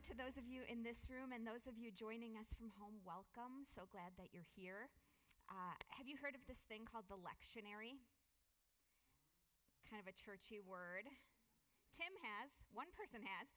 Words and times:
to 0.00 0.16
those 0.16 0.40
of 0.40 0.48
you 0.48 0.64
in 0.72 0.80
this 0.80 1.12
room 1.12 1.36
and 1.36 1.44
those 1.44 1.68
of 1.68 1.76
you 1.76 1.92
joining 1.92 2.40
us 2.40 2.56
from 2.56 2.72
home. 2.80 2.96
Welcome. 3.04 3.68
So 3.68 3.84
glad 3.92 4.16
that 4.16 4.32
you're 4.32 4.48
here. 4.56 4.88
Uh, 5.52 5.76
have 5.92 6.08
you 6.08 6.16
heard 6.16 6.32
of 6.32 6.40
this 6.48 6.64
thing 6.64 6.88
called 6.88 7.04
the 7.12 7.20
lectionary? 7.20 8.00
Kind 9.84 10.00
of 10.00 10.08
a 10.08 10.16
churchy 10.16 10.64
word. 10.64 11.04
Tim 11.92 12.08
has, 12.24 12.64
one 12.72 12.88
person 12.96 13.20
has. 13.20 13.52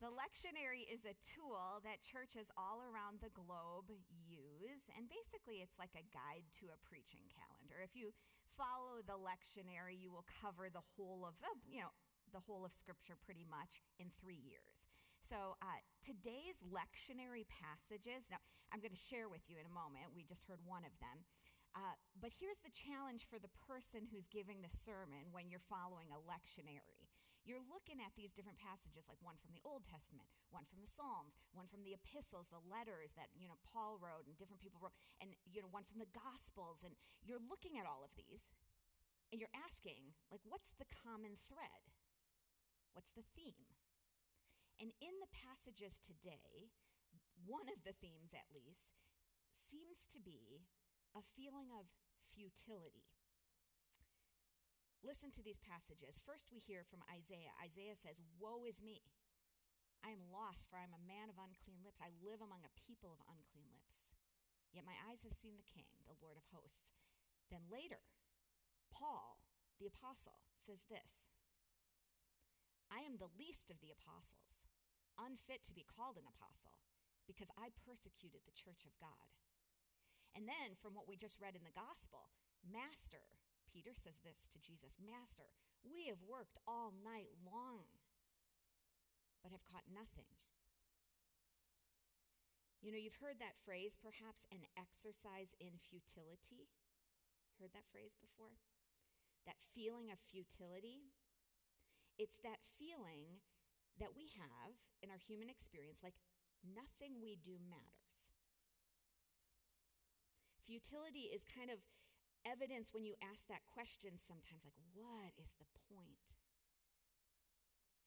The 0.00 0.08
lectionary 0.08 0.88
is 0.88 1.04
a 1.04 1.18
tool 1.20 1.84
that 1.84 2.00
churches 2.00 2.48
all 2.56 2.80
around 2.80 3.20
the 3.20 3.34
globe 3.36 3.92
use, 4.24 4.88
and 4.96 5.12
basically 5.12 5.60
it's 5.60 5.76
like 5.76 5.92
a 5.92 6.08
guide 6.08 6.48
to 6.62 6.72
a 6.72 6.80
preaching 6.88 7.28
calendar. 7.28 7.84
If 7.84 7.92
you 7.92 8.16
follow 8.56 9.04
the 9.04 9.20
lectionary, 9.20 9.98
you 9.98 10.08
will 10.08 10.24
cover 10.40 10.72
the 10.72 10.86
whole 10.96 11.28
of, 11.28 11.36
you 11.68 11.84
know, 11.84 11.92
the 12.32 12.40
whole 12.40 12.64
of 12.64 12.72
Scripture 12.72 13.18
pretty 13.20 13.44
much 13.44 13.84
in 14.00 14.08
three 14.16 14.40
years. 14.40 14.88
So 15.28 15.60
uh, 15.60 15.84
today's 16.00 16.56
lectionary 16.64 17.44
passages, 17.52 18.24
now 18.32 18.40
I'm 18.72 18.80
going 18.80 18.96
to 18.96 19.06
share 19.12 19.28
with 19.28 19.44
you 19.44 19.60
in 19.60 19.68
a 19.68 19.74
moment. 19.76 20.08
We 20.16 20.24
just 20.24 20.48
heard 20.48 20.56
one 20.64 20.88
of 20.88 20.96
them. 21.04 21.20
Uh, 21.76 21.92
but 22.16 22.32
here's 22.32 22.64
the 22.64 22.72
challenge 22.72 23.28
for 23.28 23.36
the 23.36 23.52
person 23.68 24.08
who's 24.08 24.24
giving 24.32 24.64
the 24.64 24.72
sermon 24.72 25.28
when 25.28 25.52
you're 25.52 25.68
following 25.68 26.08
a 26.16 26.20
lectionary. 26.24 27.12
You're 27.44 27.60
looking 27.68 28.00
at 28.00 28.16
these 28.16 28.32
different 28.32 28.56
passages, 28.56 29.04
like 29.04 29.20
one 29.20 29.36
from 29.36 29.52
the 29.52 29.60
Old 29.68 29.84
Testament, 29.84 30.32
one 30.48 30.64
from 30.64 30.80
the 30.80 30.88
Psalms, 30.88 31.36
one 31.52 31.68
from 31.68 31.84
the 31.84 31.92
epistles, 31.92 32.48
the 32.48 32.64
letters 32.64 33.12
that 33.20 33.28
you 33.36 33.52
know 33.52 33.60
Paul 33.68 34.00
wrote 34.00 34.24
and 34.24 34.32
different 34.40 34.64
people 34.64 34.80
wrote, 34.80 34.96
and 35.20 35.36
you 35.44 35.60
know 35.60 35.68
one 35.68 35.84
from 35.84 36.00
the 36.00 36.08
Gospels, 36.16 36.80
and 36.88 36.96
you're 37.20 37.40
looking 37.52 37.76
at 37.76 37.84
all 37.84 38.00
of 38.00 38.16
these, 38.16 38.48
and 39.28 39.40
you're 39.40 39.52
asking, 39.52 40.16
like, 40.32 40.40
what's 40.48 40.72
the 40.80 40.88
common 40.88 41.36
thread? 41.36 41.84
What's 42.96 43.12
the 43.12 43.24
theme? 43.36 43.68
And 44.78 44.94
in 45.02 45.14
the 45.18 45.32
passages 45.34 45.98
today, 45.98 46.70
one 47.46 47.66
of 47.70 47.82
the 47.82 47.94
themes 47.98 48.30
at 48.30 48.46
least 48.54 48.94
seems 49.50 50.06
to 50.14 50.22
be 50.22 50.62
a 51.18 51.22
feeling 51.34 51.66
of 51.74 51.90
futility. 52.30 53.10
Listen 55.02 55.30
to 55.34 55.42
these 55.42 55.62
passages. 55.62 56.22
First, 56.22 56.50
we 56.50 56.58
hear 56.58 56.82
from 56.86 57.06
Isaiah. 57.10 57.54
Isaiah 57.62 57.98
says, 57.98 58.22
Woe 58.38 58.66
is 58.66 58.82
me! 58.82 59.02
I 60.02 60.14
am 60.14 60.30
lost, 60.30 60.70
for 60.70 60.78
I 60.78 60.86
am 60.86 60.94
a 60.94 61.08
man 61.10 61.26
of 61.30 61.38
unclean 61.38 61.82
lips. 61.82 61.98
I 61.98 62.14
live 62.22 62.38
among 62.38 62.62
a 62.62 62.78
people 62.78 63.10
of 63.10 63.22
unclean 63.26 63.66
lips. 63.74 64.10
Yet 64.70 64.86
my 64.86 64.94
eyes 65.10 65.26
have 65.26 65.34
seen 65.34 65.58
the 65.58 65.66
King, 65.66 65.90
the 66.06 66.18
Lord 66.22 66.38
of 66.38 66.46
hosts. 66.54 66.94
Then 67.50 67.66
later, 67.66 67.98
Paul, 68.94 69.42
the 69.82 69.90
apostle, 69.90 70.38
says 70.58 70.86
this 70.86 71.26
I 72.90 73.02
am 73.04 73.18
the 73.18 73.32
least 73.38 73.70
of 73.70 73.80
the 73.80 73.94
apostles, 73.94 74.67
unfit 75.18 75.66
to 75.66 75.76
be 75.76 75.86
called 75.86 76.16
an 76.16 76.26
apostle, 76.26 76.78
because 77.26 77.52
I 77.58 77.74
persecuted 77.84 78.46
the 78.46 78.56
church 78.56 78.86
of 78.88 78.96
God. 79.02 79.28
And 80.32 80.46
then, 80.46 80.78
from 80.78 80.94
what 80.94 81.10
we 81.10 81.18
just 81.18 81.42
read 81.42 81.58
in 81.58 81.66
the 81.66 81.74
gospel, 81.74 82.30
Master, 82.62 83.22
Peter 83.68 83.92
says 83.92 84.22
this 84.24 84.48
to 84.54 84.62
Jesus 84.62 84.96
Master, 85.02 85.50
we 85.84 86.08
have 86.10 86.20
worked 86.24 86.58
all 86.66 86.94
night 87.04 87.30
long, 87.44 87.86
but 89.42 89.52
have 89.52 89.66
caught 89.68 89.86
nothing. 89.90 90.28
You 92.82 92.94
know, 92.94 93.00
you've 93.00 93.18
heard 93.18 93.42
that 93.42 93.58
phrase, 93.66 93.98
perhaps 93.98 94.46
an 94.54 94.62
exercise 94.78 95.50
in 95.58 95.74
futility. 95.82 96.70
Heard 97.58 97.74
that 97.74 97.90
phrase 97.90 98.14
before? 98.14 98.54
That 99.46 99.58
feeling 99.58 100.14
of 100.14 100.22
futility. 100.22 101.10
It's 102.18 102.38
that 102.46 102.62
feeling 102.62 103.42
that 103.98 104.16
we 104.16 104.30
have 104.38 104.72
in 105.02 105.10
our 105.10 105.20
human 105.20 105.50
experience 105.50 106.02
like 106.02 106.16
nothing 106.62 107.18
we 107.22 107.38
do 107.42 107.58
matters. 107.70 108.16
Futility 110.62 111.32
is 111.32 111.46
kind 111.48 111.72
of 111.72 111.80
evidence 112.44 112.92
when 112.92 113.04
you 113.04 113.16
ask 113.24 113.48
that 113.48 113.64
question 113.72 114.14
sometimes 114.16 114.62
like, 114.62 114.76
what 114.92 115.32
is 115.40 115.56
the 115.56 115.68
point? 115.88 116.36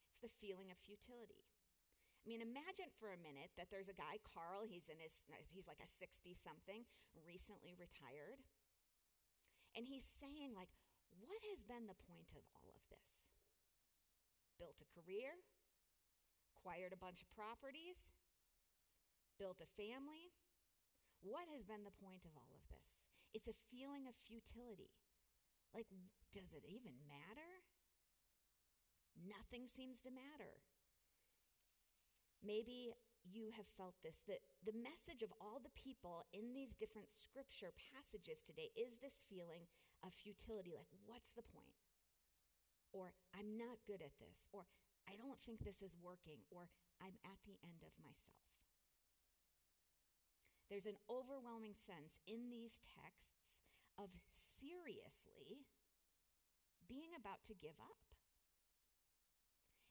It's 0.10 0.22
the 0.22 0.32
feeling 0.32 0.70
of 0.70 0.78
futility. 0.78 1.48
I 2.22 2.30
mean, 2.30 2.46
imagine 2.46 2.94
for 3.02 3.10
a 3.10 3.18
minute 3.18 3.50
that 3.58 3.74
there's 3.74 3.90
a 3.90 3.98
guy, 3.98 4.22
Carl, 4.22 4.62
he's 4.70 4.94
in 4.94 5.02
his, 5.02 5.26
he's 5.50 5.66
like 5.66 5.82
a 5.82 5.90
60 5.90 6.38
something, 6.38 6.86
recently 7.26 7.74
retired. 7.74 8.38
And 9.74 9.90
he's 9.90 10.06
saying, 10.06 10.54
like, 10.54 10.70
what 11.18 11.42
has 11.50 11.66
been 11.66 11.90
the 11.90 11.98
point 12.06 12.38
of 12.38 12.46
all 12.54 12.70
of 12.78 12.86
this? 12.94 13.22
built 14.62 14.78
a 14.78 14.94
career, 14.94 15.34
acquired 16.62 16.94
a 16.94 17.02
bunch 17.02 17.26
of 17.26 17.34
properties, 17.34 18.14
built 19.42 19.58
a 19.66 19.74
family. 19.74 20.30
What 21.26 21.50
has 21.50 21.66
been 21.66 21.82
the 21.82 21.98
point 21.98 22.30
of 22.30 22.38
all 22.38 22.54
of 22.54 22.62
this? 22.70 23.10
It's 23.34 23.50
a 23.50 23.66
feeling 23.74 24.06
of 24.06 24.14
futility. 24.14 24.94
Like, 25.74 25.90
does 26.30 26.54
it 26.54 26.62
even 26.70 26.94
matter? 27.10 27.66
Nothing 29.18 29.66
seems 29.66 30.06
to 30.06 30.14
matter. 30.14 30.62
Maybe 32.46 32.94
you 33.26 33.50
have 33.58 33.70
felt 33.78 33.98
this 34.02 34.22
that 34.26 34.42
the 34.66 34.74
message 34.74 35.22
of 35.22 35.34
all 35.42 35.62
the 35.62 35.74
people 35.78 36.26
in 36.34 36.54
these 36.54 36.74
different 36.74 37.10
scripture 37.10 37.74
passages 37.94 38.42
today 38.42 38.74
is 38.78 38.98
this 38.98 39.26
feeling 39.30 39.70
of 40.06 40.14
futility 40.14 40.74
like, 40.74 40.90
what's 41.06 41.30
the 41.34 41.46
point? 41.46 41.82
or 42.94 43.16
I'm 43.36 43.58
not 43.58 43.80
good 43.88 44.04
at 44.04 44.16
this, 44.20 44.48
or 44.52 44.68
I 45.12 45.20
don't 45.20 45.36
think 45.36 45.60
this 45.68 45.84
is 45.84 46.00
working, 46.00 46.40
or 46.48 46.72
I'm 47.04 47.20
at 47.28 47.40
the 47.44 47.60
end 47.68 47.84
of 47.84 47.92
myself. 48.00 48.48
There's 50.72 50.88
an 50.88 50.96
overwhelming 51.12 51.76
sense 51.76 52.24
in 52.24 52.48
these 52.48 52.80
texts 52.80 53.60
of 54.00 54.08
seriously 54.32 55.68
being 56.88 57.12
about 57.20 57.44
to 57.52 57.60
give 57.60 57.76
up. 57.84 58.00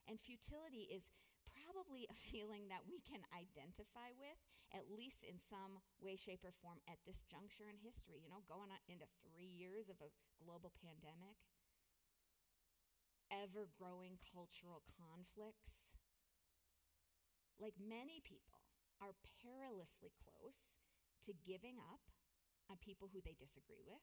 And 0.09 0.17
futility 0.17 0.89
is 0.89 1.13
probably 1.53 2.09
a 2.09 2.17
feeling 2.17 2.73
that 2.73 2.89
we 2.89 3.05
can 3.05 3.21
identify 3.37 4.17
with, 4.17 4.41
at 4.73 4.89
least 4.89 5.29
in 5.29 5.37
some 5.37 5.85
way, 6.01 6.17
shape, 6.17 6.49
or 6.49 6.55
form 6.65 6.81
at 6.89 6.97
this 7.05 7.29
juncture 7.29 7.69
in 7.69 7.77
history. 7.77 8.25
You 8.25 8.33
know, 8.33 8.41
going 8.49 8.73
into 8.89 9.05
three 9.21 9.53
years 9.53 9.93
of 9.93 10.01
a 10.01 10.09
global 10.41 10.73
pandemic 10.81 11.37
ever 13.31 13.71
growing 13.79 14.19
cultural 14.21 14.83
conflicts. 14.99 15.95
Like 17.59 17.75
many 17.79 18.21
people 18.21 18.61
are 19.01 19.17
perilously 19.41 20.13
close 20.21 20.79
to 21.25 21.33
giving 21.47 21.79
up 21.79 22.03
on 22.69 22.77
people 22.79 23.09
who 23.11 23.21
they 23.23 23.37
disagree 23.39 23.83
with. 23.87 24.03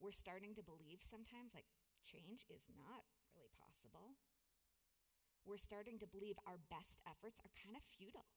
We're 0.00 0.14
starting 0.14 0.54
to 0.54 0.62
believe 0.62 1.02
sometimes 1.02 1.54
like 1.54 1.66
change 2.02 2.46
is 2.50 2.66
not 2.78 3.02
really 3.34 3.50
possible. 3.58 4.14
We're 5.42 5.58
starting 5.58 5.98
to 5.98 6.06
believe 6.06 6.38
our 6.46 6.60
best 6.70 7.02
efforts 7.08 7.40
are 7.42 7.50
kind 7.58 7.74
of 7.74 7.82
futile. 7.82 8.28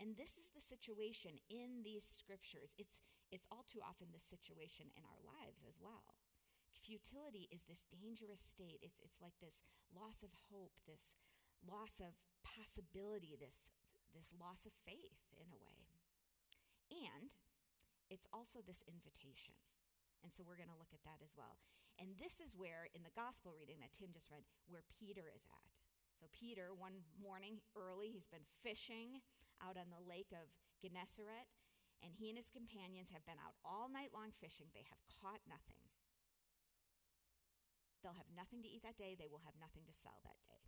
And 0.00 0.16
this 0.16 0.40
is 0.40 0.48
the 0.52 0.64
situation 0.64 1.36
in 1.48 1.84
these 1.84 2.04
scriptures. 2.04 2.72
It's, 2.80 3.04
it's 3.30 3.46
all 3.52 3.64
too 3.68 3.84
often 3.84 4.08
the 4.12 4.20
situation 4.20 4.88
in 4.96 5.04
our 5.04 5.20
lives 5.22 5.62
as 5.68 5.78
well. 5.80 6.19
Futility 6.72 7.48
is 7.50 7.66
this 7.66 7.86
dangerous 7.90 8.40
state. 8.40 8.80
It's, 8.82 9.00
it's 9.02 9.20
like 9.20 9.34
this 9.38 9.62
loss 9.94 10.22
of 10.22 10.30
hope, 10.50 10.74
this 10.86 11.14
loss 11.66 12.00
of 12.00 12.16
possibility, 12.42 13.36
this, 13.36 13.70
this 14.14 14.32
loss 14.38 14.64
of 14.64 14.72
faith 14.86 15.18
in 15.36 15.46
a 15.50 15.58
way. 15.60 15.80
And 16.90 17.34
it's 18.10 18.26
also 18.34 18.58
this 18.64 18.82
invitation. 18.90 19.54
And 20.22 20.32
so 20.32 20.44
we're 20.44 20.58
going 20.58 20.72
to 20.72 20.80
look 20.80 20.92
at 20.92 21.06
that 21.06 21.22
as 21.24 21.38
well. 21.38 21.56
And 21.96 22.16
this 22.16 22.40
is 22.40 22.56
where, 22.56 22.88
in 22.96 23.04
the 23.04 23.12
gospel 23.12 23.52
reading 23.52 23.80
that 23.84 23.92
Tim 23.92 24.12
just 24.12 24.32
read, 24.32 24.44
where 24.68 24.84
Peter 24.88 25.28
is 25.32 25.44
at. 25.48 25.74
So, 26.16 26.28
Peter, 26.36 26.76
one 26.76 27.00
morning 27.16 27.64
early, 27.72 28.12
he's 28.12 28.28
been 28.28 28.44
fishing 28.60 29.24
out 29.64 29.80
on 29.80 29.88
the 29.88 30.04
lake 30.04 30.32
of 30.36 30.52
Gennesaret, 30.80 31.48
and 32.04 32.12
he 32.12 32.28
and 32.28 32.36
his 32.36 32.52
companions 32.52 33.08
have 33.12 33.24
been 33.24 33.40
out 33.40 33.56
all 33.64 33.88
night 33.88 34.12
long 34.12 34.32
fishing. 34.32 34.68
They 34.72 34.84
have 34.84 35.00
caught 35.08 35.40
nothing. 35.48 35.79
Have 38.20 38.28
nothing 38.36 38.60
to 38.60 38.68
eat 38.68 38.84
that 38.84 39.00
day, 39.00 39.16
they 39.16 39.32
will 39.32 39.40
have 39.48 39.56
nothing 39.56 39.88
to 39.88 39.96
sell 39.96 40.20
that 40.28 40.36
day. 40.44 40.60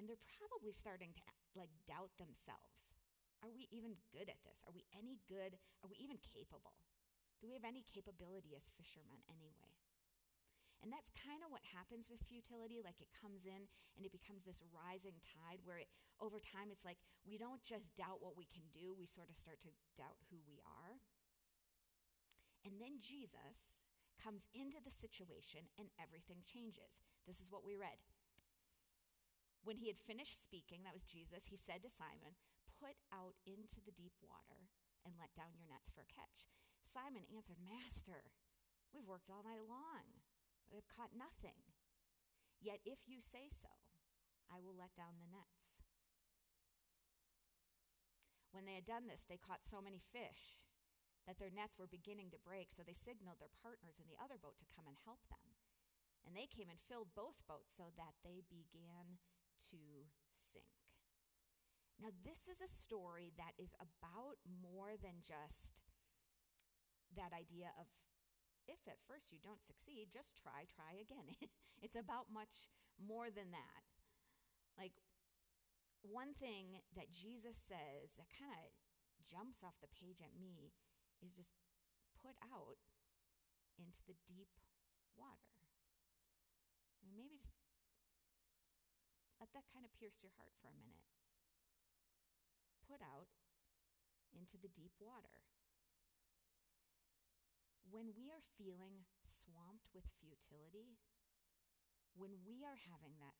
And 0.00 0.08
they're 0.08 0.24
probably 0.40 0.72
starting 0.72 1.12
to 1.12 1.22
like 1.52 1.68
doubt 1.84 2.16
themselves. 2.16 2.96
Are 3.44 3.52
we 3.52 3.68
even 3.68 4.00
good 4.08 4.32
at 4.32 4.40
this? 4.48 4.64
Are 4.64 4.72
we 4.72 4.88
any 4.96 5.20
good? 5.28 5.60
Are 5.84 5.90
we 5.92 6.00
even 6.00 6.16
capable? 6.24 6.72
Do 7.44 7.52
we 7.52 7.58
have 7.58 7.68
any 7.68 7.84
capability 7.84 8.56
as 8.56 8.72
fishermen 8.80 9.20
anyway? 9.28 9.76
And 10.80 10.88
that's 10.88 11.12
kind 11.12 11.44
of 11.44 11.52
what 11.52 11.60
happens 11.76 12.08
with 12.08 12.24
futility. 12.24 12.80
Like 12.80 13.04
it 13.04 13.12
comes 13.12 13.44
in 13.44 13.68
and 14.00 14.02
it 14.08 14.14
becomes 14.14 14.48
this 14.48 14.64
rising 14.72 15.20
tide 15.20 15.60
where 15.68 15.84
it, 15.84 15.92
over 16.24 16.40
time 16.40 16.72
it's 16.72 16.88
like 16.88 16.96
we 17.28 17.36
don't 17.36 17.60
just 17.60 17.92
doubt 17.92 18.24
what 18.24 18.40
we 18.40 18.48
can 18.48 18.64
do, 18.72 18.96
we 18.96 19.04
sort 19.04 19.28
of 19.28 19.36
start 19.36 19.60
to 19.68 19.70
doubt 20.00 20.16
who 20.32 20.40
we 20.48 20.64
are. 20.64 20.96
And 22.64 22.78
then 22.80 22.96
Jesus 23.02 23.81
comes 24.22 24.46
into 24.54 24.78
the 24.78 24.94
situation 24.94 25.66
and 25.74 25.90
everything 25.98 26.46
changes. 26.46 27.02
This 27.26 27.42
is 27.42 27.50
what 27.50 27.66
we 27.66 27.74
read. 27.74 27.98
When 29.66 29.78
he 29.78 29.90
had 29.90 29.98
finished 29.98 30.42
speaking, 30.42 30.82
that 30.82 30.94
was 30.94 31.06
Jesus, 31.06 31.50
he 31.50 31.58
said 31.58 31.82
to 31.82 31.90
Simon, 31.90 32.38
Put 32.78 32.98
out 33.14 33.34
into 33.46 33.78
the 33.82 33.94
deep 33.94 34.14
water 34.22 34.70
and 35.06 35.14
let 35.18 35.34
down 35.34 35.54
your 35.54 35.70
nets 35.70 35.90
for 35.90 36.02
a 36.02 36.14
catch. 36.14 36.50
Simon 36.82 37.22
answered, 37.30 37.62
Master, 37.62 38.30
we've 38.90 39.06
worked 39.06 39.30
all 39.30 39.46
night 39.46 39.62
long, 39.62 40.06
but 40.66 40.82
have 40.82 40.90
caught 40.90 41.14
nothing. 41.14 41.58
Yet 42.58 42.82
if 42.82 43.06
you 43.06 43.22
say 43.22 43.46
so, 43.46 43.70
I 44.50 44.58
will 44.58 44.74
let 44.74 44.94
down 44.98 45.18
the 45.18 45.30
nets. 45.30 45.82
When 48.50 48.66
they 48.66 48.74
had 48.74 48.86
done 48.86 49.06
this, 49.06 49.22
they 49.26 49.38
caught 49.38 49.62
so 49.62 49.78
many 49.78 50.02
fish 50.02 50.62
that 51.26 51.38
their 51.38 51.54
nets 51.54 51.78
were 51.78 51.90
beginning 51.90 52.30
to 52.34 52.46
break, 52.46 52.70
so 52.70 52.82
they 52.82 52.96
signaled 52.96 53.38
their 53.38 53.52
partners 53.62 54.02
in 54.02 54.10
the 54.10 54.18
other 54.18 54.38
boat 54.40 54.58
to 54.58 54.72
come 54.74 54.90
and 54.90 54.98
help 55.06 55.22
them. 55.30 55.46
And 56.26 56.34
they 56.34 56.50
came 56.50 56.70
and 56.70 56.78
filled 56.78 57.14
both 57.14 57.42
boats 57.46 57.74
so 57.74 57.90
that 57.98 58.14
they 58.22 58.46
began 58.46 59.18
to 59.74 60.10
sink. 60.38 60.70
Now, 61.98 62.10
this 62.26 62.50
is 62.50 62.58
a 62.58 62.70
story 62.70 63.30
that 63.38 63.54
is 63.58 63.74
about 63.78 64.42
more 64.42 64.98
than 64.98 65.22
just 65.22 65.82
that 67.14 67.30
idea 67.30 67.70
of 67.78 67.86
if 68.66 68.78
at 68.86 69.02
first 69.06 69.34
you 69.34 69.38
don't 69.42 69.62
succeed, 69.62 70.14
just 70.14 70.38
try, 70.38 70.66
try 70.70 70.98
again. 71.02 71.34
it's 71.84 71.98
about 71.98 72.30
much 72.30 72.70
more 72.98 73.26
than 73.30 73.50
that. 73.50 73.82
Like, 74.78 74.94
one 76.02 76.34
thing 76.34 76.82
that 76.94 77.14
Jesus 77.14 77.58
says 77.58 78.14
that 78.18 78.30
kind 78.34 78.50
of 78.50 78.70
jumps 79.26 79.62
off 79.62 79.78
the 79.78 79.90
page 79.94 80.22
at 80.22 80.34
me 80.34 80.74
is 81.22 81.38
just 81.38 81.54
put 82.18 82.34
out 82.50 82.82
into 83.78 84.02
the 84.06 84.18
deep 84.26 84.50
water. 85.14 85.54
I 86.98 87.06
mean, 87.06 87.18
maybe 87.18 87.38
just 87.38 87.58
let 89.38 89.50
that 89.54 89.66
kind 89.74 89.82
of 89.82 89.94
pierce 89.98 90.22
your 90.22 90.34
heart 90.38 90.54
for 90.62 90.70
a 90.70 90.78
minute. 90.78 91.06
Put 92.86 93.02
out 93.02 93.30
into 94.34 94.58
the 94.58 94.70
deep 94.70 94.94
water. 95.02 95.34
When 97.86 98.14
we 98.16 98.30
are 98.32 98.44
feeling 98.58 99.04
swamped 99.26 99.90
with 99.92 100.08
futility, 100.16 100.96
when 102.16 102.40
we 102.46 102.64
are 102.64 102.78
having 102.88 103.20
that 103.20 103.36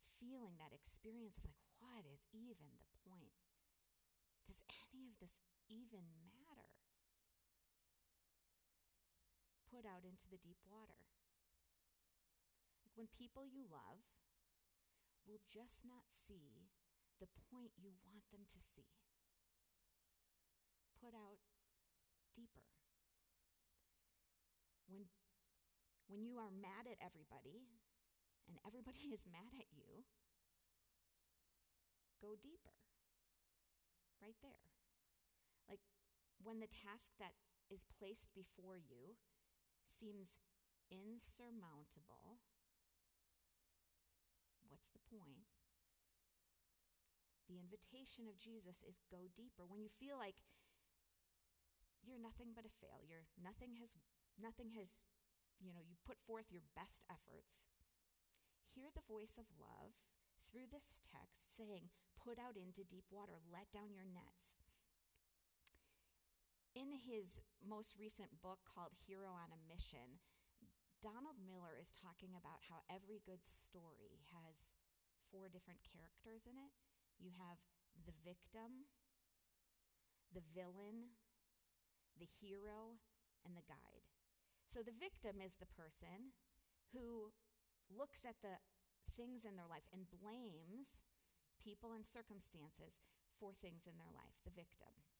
feeling, 0.00 0.56
that 0.62 0.72
experience 0.72 1.36
of 1.36 1.44
like, 1.44 1.60
what 1.82 2.06
is 2.08 2.24
even 2.32 2.70
the 2.72 2.82
point? 3.04 3.36
Does 4.46 4.62
any 4.94 5.10
of 5.10 5.18
this 5.20 5.36
even 5.68 6.06
matter? 6.22 6.81
Put 9.72 9.88
out 9.88 10.04
into 10.04 10.28
the 10.28 10.36
deep 10.36 10.60
water. 10.68 11.00
Like 12.84 12.92
when 12.92 13.08
people 13.08 13.48
you 13.48 13.64
love 13.64 14.04
will 15.24 15.40
just 15.48 15.88
not 15.88 16.04
see 16.12 16.68
the 17.16 17.30
point 17.48 17.72
you 17.80 17.96
want 18.04 18.28
them 18.28 18.44
to 18.44 18.60
see. 18.60 18.92
Put 21.00 21.16
out 21.16 21.40
deeper. 22.36 22.68
When, 24.92 25.08
when 26.04 26.20
you 26.20 26.36
are 26.36 26.52
mad 26.52 26.84
at 26.84 27.00
everybody 27.00 27.64
and 28.44 28.60
everybody 28.68 29.08
is 29.16 29.24
mad 29.24 29.56
at 29.56 29.72
you, 29.72 30.04
go 32.20 32.36
deeper. 32.36 32.76
Right 34.20 34.36
there. 34.44 34.68
Like 35.64 35.80
when 36.44 36.60
the 36.60 36.68
task 36.68 37.16
that 37.16 37.32
is 37.72 37.88
placed 37.88 38.36
before 38.36 38.76
you 38.76 39.16
seems 39.86 40.38
insurmountable, 40.90 42.42
what's 44.68 44.90
the 44.90 45.02
point? 45.08 45.48
The 47.48 47.60
invitation 47.60 48.28
of 48.28 48.40
Jesus 48.40 48.80
is 48.86 49.04
go 49.12 49.28
deeper. 49.36 49.68
When 49.68 49.82
you 49.82 49.92
feel 49.92 50.16
like 50.16 50.40
you're 52.00 52.20
nothing 52.20 52.56
but 52.56 52.64
a 52.64 52.78
failure, 52.80 53.28
nothing 53.36 53.76
has 53.76 53.92
nothing 54.40 54.72
has 54.78 55.04
you 55.62 55.70
know, 55.70 55.86
you 55.86 55.94
put 56.02 56.18
forth 56.18 56.50
your 56.50 56.66
best 56.74 57.06
efforts. 57.06 57.62
Hear 58.66 58.90
the 58.90 59.06
voice 59.06 59.38
of 59.38 59.46
love 59.62 59.94
through 60.42 60.66
this 60.66 60.98
text 61.06 61.54
saying, 61.54 61.94
Put 62.18 62.38
out 62.38 62.58
into 62.58 62.86
deep 62.86 63.06
water, 63.10 63.38
let 63.46 63.70
down 63.70 63.94
your 63.94 64.06
nets. 64.06 64.61
In 66.72 66.88
his 66.96 67.36
most 67.60 68.00
recent 68.00 68.32
book 68.40 68.64
called 68.64 68.96
Hero 68.96 69.28
on 69.28 69.52
a 69.52 69.64
Mission, 69.68 70.24
Donald 71.04 71.36
Miller 71.44 71.76
is 71.76 71.92
talking 71.92 72.32
about 72.32 72.64
how 72.64 72.80
every 72.88 73.20
good 73.28 73.44
story 73.44 74.24
has 74.32 74.72
four 75.28 75.52
different 75.52 75.84
characters 75.84 76.48
in 76.48 76.56
it. 76.56 76.72
You 77.20 77.28
have 77.36 77.60
the 78.08 78.16
victim, 78.24 78.88
the 80.32 80.40
villain, 80.56 81.12
the 82.16 82.24
hero, 82.40 82.96
and 83.44 83.52
the 83.52 83.68
guide. 83.68 84.08
So 84.64 84.80
the 84.80 84.96
victim 84.96 85.44
is 85.44 85.60
the 85.60 85.68
person 85.68 86.32
who 86.96 87.36
looks 87.92 88.24
at 88.24 88.40
the 88.40 88.56
things 89.12 89.44
in 89.44 89.60
their 89.60 89.68
life 89.68 89.84
and 89.92 90.08
blames 90.08 91.04
people 91.60 91.92
and 91.92 92.08
circumstances 92.08 93.04
for 93.36 93.52
things 93.52 93.84
in 93.84 94.00
their 94.00 94.14
life, 94.16 94.40
the 94.48 94.56
victim. 94.56 95.11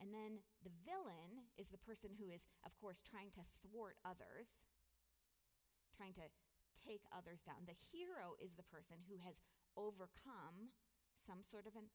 And 0.00 0.12
then 0.12 0.44
the 0.60 0.74
villain 0.84 1.48
is 1.56 1.72
the 1.72 1.80
person 1.80 2.12
who 2.12 2.28
is, 2.28 2.46
of 2.68 2.76
course, 2.76 3.00
trying 3.00 3.32
to 3.32 3.44
thwart 3.64 3.96
others, 4.04 4.64
trying 5.96 6.12
to 6.20 6.28
take 6.76 7.08
others 7.08 7.40
down. 7.40 7.64
The 7.64 7.76
hero 7.76 8.36
is 8.36 8.54
the 8.54 8.68
person 8.68 9.00
who 9.08 9.16
has 9.24 9.40
overcome 9.74 10.76
some 11.16 11.40
sort 11.40 11.64
of 11.64 11.72
an 11.80 11.88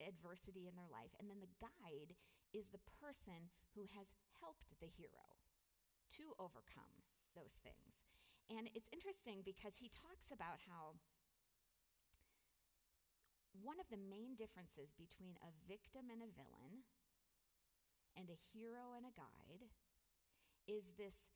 adversity 0.00 0.64
in 0.64 0.74
their 0.74 0.88
life. 0.88 1.12
And 1.20 1.28
then 1.28 1.44
the 1.44 1.56
guide 1.60 2.16
is 2.56 2.72
the 2.72 2.82
person 3.00 3.52
who 3.76 3.84
has 3.92 4.16
helped 4.40 4.72
the 4.80 4.88
hero 4.88 5.36
to 6.16 6.32
overcome 6.40 7.04
those 7.36 7.60
things. 7.60 8.04
And 8.48 8.68
it's 8.72 8.92
interesting 8.92 9.40
because 9.44 9.80
he 9.80 9.88
talks 9.88 10.32
about 10.32 10.60
how 10.68 10.96
one 13.56 13.80
of 13.80 13.88
the 13.92 14.00
main 14.00 14.34
differences 14.36 14.92
between 14.96 15.36
a 15.44 15.52
victim 15.68 16.08
and 16.08 16.20
a 16.24 16.32
villain 16.32 16.84
and 18.16 18.28
a 18.28 18.38
hero 18.52 18.96
and 18.96 19.04
a 19.06 19.14
guide 19.14 19.68
is 20.68 20.92
this 20.98 21.32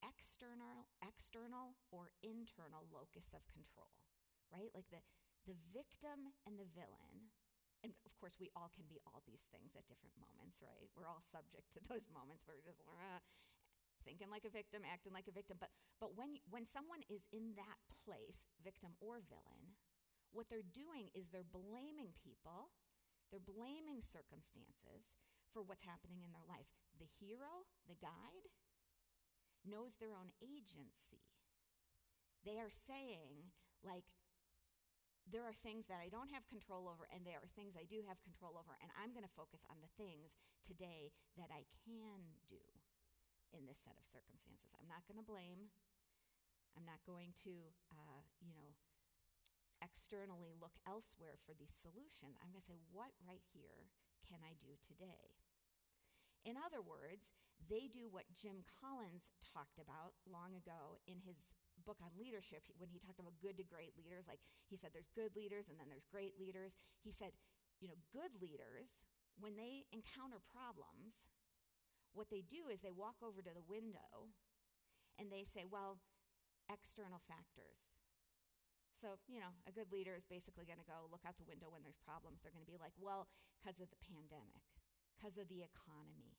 external 0.00 0.86
external 1.02 1.74
or 1.90 2.14
internal 2.22 2.86
locus 2.94 3.34
of 3.34 3.42
control 3.50 3.90
right? 4.52 4.72
Like 4.72 4.88
the 4.88 5.02
the 5.48 5.56
victim 5.72 6.36
and 6.44 6.60
the 6.60 6.68
villain. 6.76 7.32
And 7.86 7.94
of 8.04 8.12
course 8.18 8.36
we 8.36 8.50
all 8.58 8.68
can 8.74 8.84
be 8.90 8.98
all 9.06 9.22
these 9.24 9.46
things 9.48 9.72
at 9.78 9.86
different 9.86 10.18
moments 10.18 10.60
right? 10.60 10.90
We're 10.92 11.08
all 11.08 11.22
subject 11.24 11.72
to 11.78 11.80
those 11.88 12.10
moments 12.18 12.44
where 12.44 12.58
we're 12.58 12.68
just 12.68 12.84
uh, 12.84 13.22
thinking 14.04 14.28
like 14.28 14.44
a 14.44 14.52
victim, 14.52 14.82
acting 14.84 15.14
like 15.14 15.30
a 15.30 15.34
victim. 15.34 15.56
But, 15.62 15.70
but 16.02 16.18
when, 16.18 16.42
when 16.50 16.66
someone 16.66 17.06
is 17.06 17.28
in 17.30 17.54
that 17.54 17.78
place, 17.92 18.44
victim 18.60 18.98
or 18.98 19.22
villain, 19.24 19.78
what 20.34 20.50
they're 20.50 20.66
doing 20.74 21.08
is 21.14 21.30
they're 21.30 21.46
blaming 21.46 22.12
people, 22.18 22.74
they're 23.30 23.42
blaming 23.42 24.02
circumstances 24.02 25.16
for 25.52 25.62
what's 25.62 25.84
happening 25.84 26.20
in 26.24 26.32
their 26.32 26.46
life. 26.48 26.68
The 26.98 27.08
hero, 27.20 27.68
the 27.86 27.98
guide, 27.98 28.50
knows 29.64 29.96
their 29.98 30.14
own 30.14 30.30
agency. 30.40 31.22
They 32.46 32.62
are 32.62 32.70
saying, 32.70 33.52
like, 33.82 34.06
there 35.28 35.44
are 35.44 35.52
things 35.52 35.84
that 35.92 36.00
I 36.00 36.08
don't 36.08 36.32
have 36.32 36.48
control 36.48 36.88
over, 36.88 37.04
and 37.12 37.20
there 37.22 37.36
are 37.36 37.50
things 37.52 37.76
I 37.76 37.84
do 37.84 38.00
have 38.08 38.16
control 38.24 38.56
over, 38.56 38.72
and 38.80 38.88
I'm 38.96 39.12
going 39.12 39.28
to 39.28 39.36
focus 39.36 39.60
on 39.68 39.76
the 39.84 39.92
things 40.00 40.40
today 40.64 41.12
that 41.36 41.52
I 41.52 41.68
can 41.84 42.40
do 42.48 42.64
in 43.52 43.68
this 43.68 43.80
set 43.80 43.96
of 44.00 44.08
circumstances. 44.08 44.72
I'm 44.76 44.88
not 44.88 45.04
going 45.04 45.20
to 45.20 45.26
blame. 45.26 45.68
I'm 46.76 46.88
not 46.88 47.00
going 47.04 47.36
to, 47.44 47.54
uh, 47.92 48.20
you 48.40 48.56
know, 48.56 48.72
externally 49.84 50.56
look 50.58 50.74
elsewhere 50.88 51.36
for 51.44 51.52
these 51.54 51.72
solutions. 51.72 52.40
I'm 52.40 52.50
going 52.50 52.64
to 52.64 52.70
say, 52.72 52.80
what 52.90 53.12
right 53.22 53.44
here 53.52 53.90
can 54.26 54.40
I 54.42 54.56
do 54.58 54.74
today? 54.80 55.37
In 56.44 56.54
other 56.58 56.80
words, 56.80 57.34
they 57.66 57.90
do 57.90 58.06
what 58.10 58.24
Jim 58.34 58.62
Collins 58.68 59.34
talked 59.42 59.82
about 59.82 60.14
long 60.24 60.54
ago 60.54 61.02
in 61.06 61.18
his 61.20 61.54
book 61.84 61.98
on 62.02 62.10
leadership 62.18 62.66
when 62.78 62.90
he 62.90 62.98
talked 62.98 63.18
about 63.18 63.38
good 63.42 63.58
to 63.58 63.66
great 63.66 63.94
leaders. 63.98 64.26
Like 64.26 64.40
he 64.70 64.76
said, 64.76 64.90
there's 64.92 65.10
good 65.14 65.34
leaders 65.34 65.68
and 65.68 65.78
then 65.78 65.90
there's 65.90 66.06
great 66.06 66.38
leaders. 66.38 66.78
He 67.02 67.10
said, 67.10 67.34
you 67.80 67.88
know, 67.88 67.98
good 68.10 68.34
leaders, 68.42 69.06
when 69.38 69.54
they 69.54 69.86
encounter 69.94 70.42
problems, 70.42 71.30
what 72.14 72.30
they 72.30 72.42
do 72.42 72.66
is 72.66 72.82
they 72.82 72.94
walk 72.94 73.22
over 73.22 73.38
to 73.38 73.54
the 73.54 73.62
window 73.70 74.34
and 75.18 75.30
they 75.30 75.46
say, 75.46 75.62
well, 75.66 75.98
external 76.66 77.22
factors. 77.26 77.90
So, 78.90 79.14
you 79.30 79.38
know, 79.38 79.54
a 79.70 79.72
good 79.72 79.94
leader 79.94 80.18
is 80.18 80.26
basically 80.26 80.66
going 80.66 80.82
to 80.82 80.88
go 80.90 81.06
look 81.06 81.22
out 81.22 81.38
the 81.38 81.46
window 81.46 81.70
when 81.70 81.86
there's 81.86 82.02
problems. 82.02 82.42
They're 82.42 82.54
going 82.54 82.66
to 82.66 82.70
be 82.70 82.82
like, 82.82 82.94
well, 82.98 83.30
because 83.54 83.78
of 83.78 83.86
the 83.94 84.00
pandemic, 84.02 84.66
because 85.18 85.34
of 85.34 85.50
the 85.50 85.66
economy, 85.66 86.38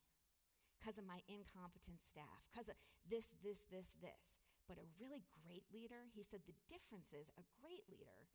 because 0.79 0.95
of 0.95 1.03
my 1.03 1.19
incompetent 1.27 1.99
staff, 1.99 2.47
because 2.47 2.71
of 2.71 2.79
this, 3.03 3.35
this, 3.43 3.67
this, 3.67 3.91
this. 3.99 4.39
But 4.71 4.79
a 4.79 4.87
really 4.95 5.27
great 5.43 5.67
leader, 5.75 6.07
he 6.15 6.23
said 6.23 6.47
the 6.47 6.55
difference 6.71 7.11
is 7.11 7.27
a 7.35 7.43
great 7.59 7.83
leader 7.91 8.31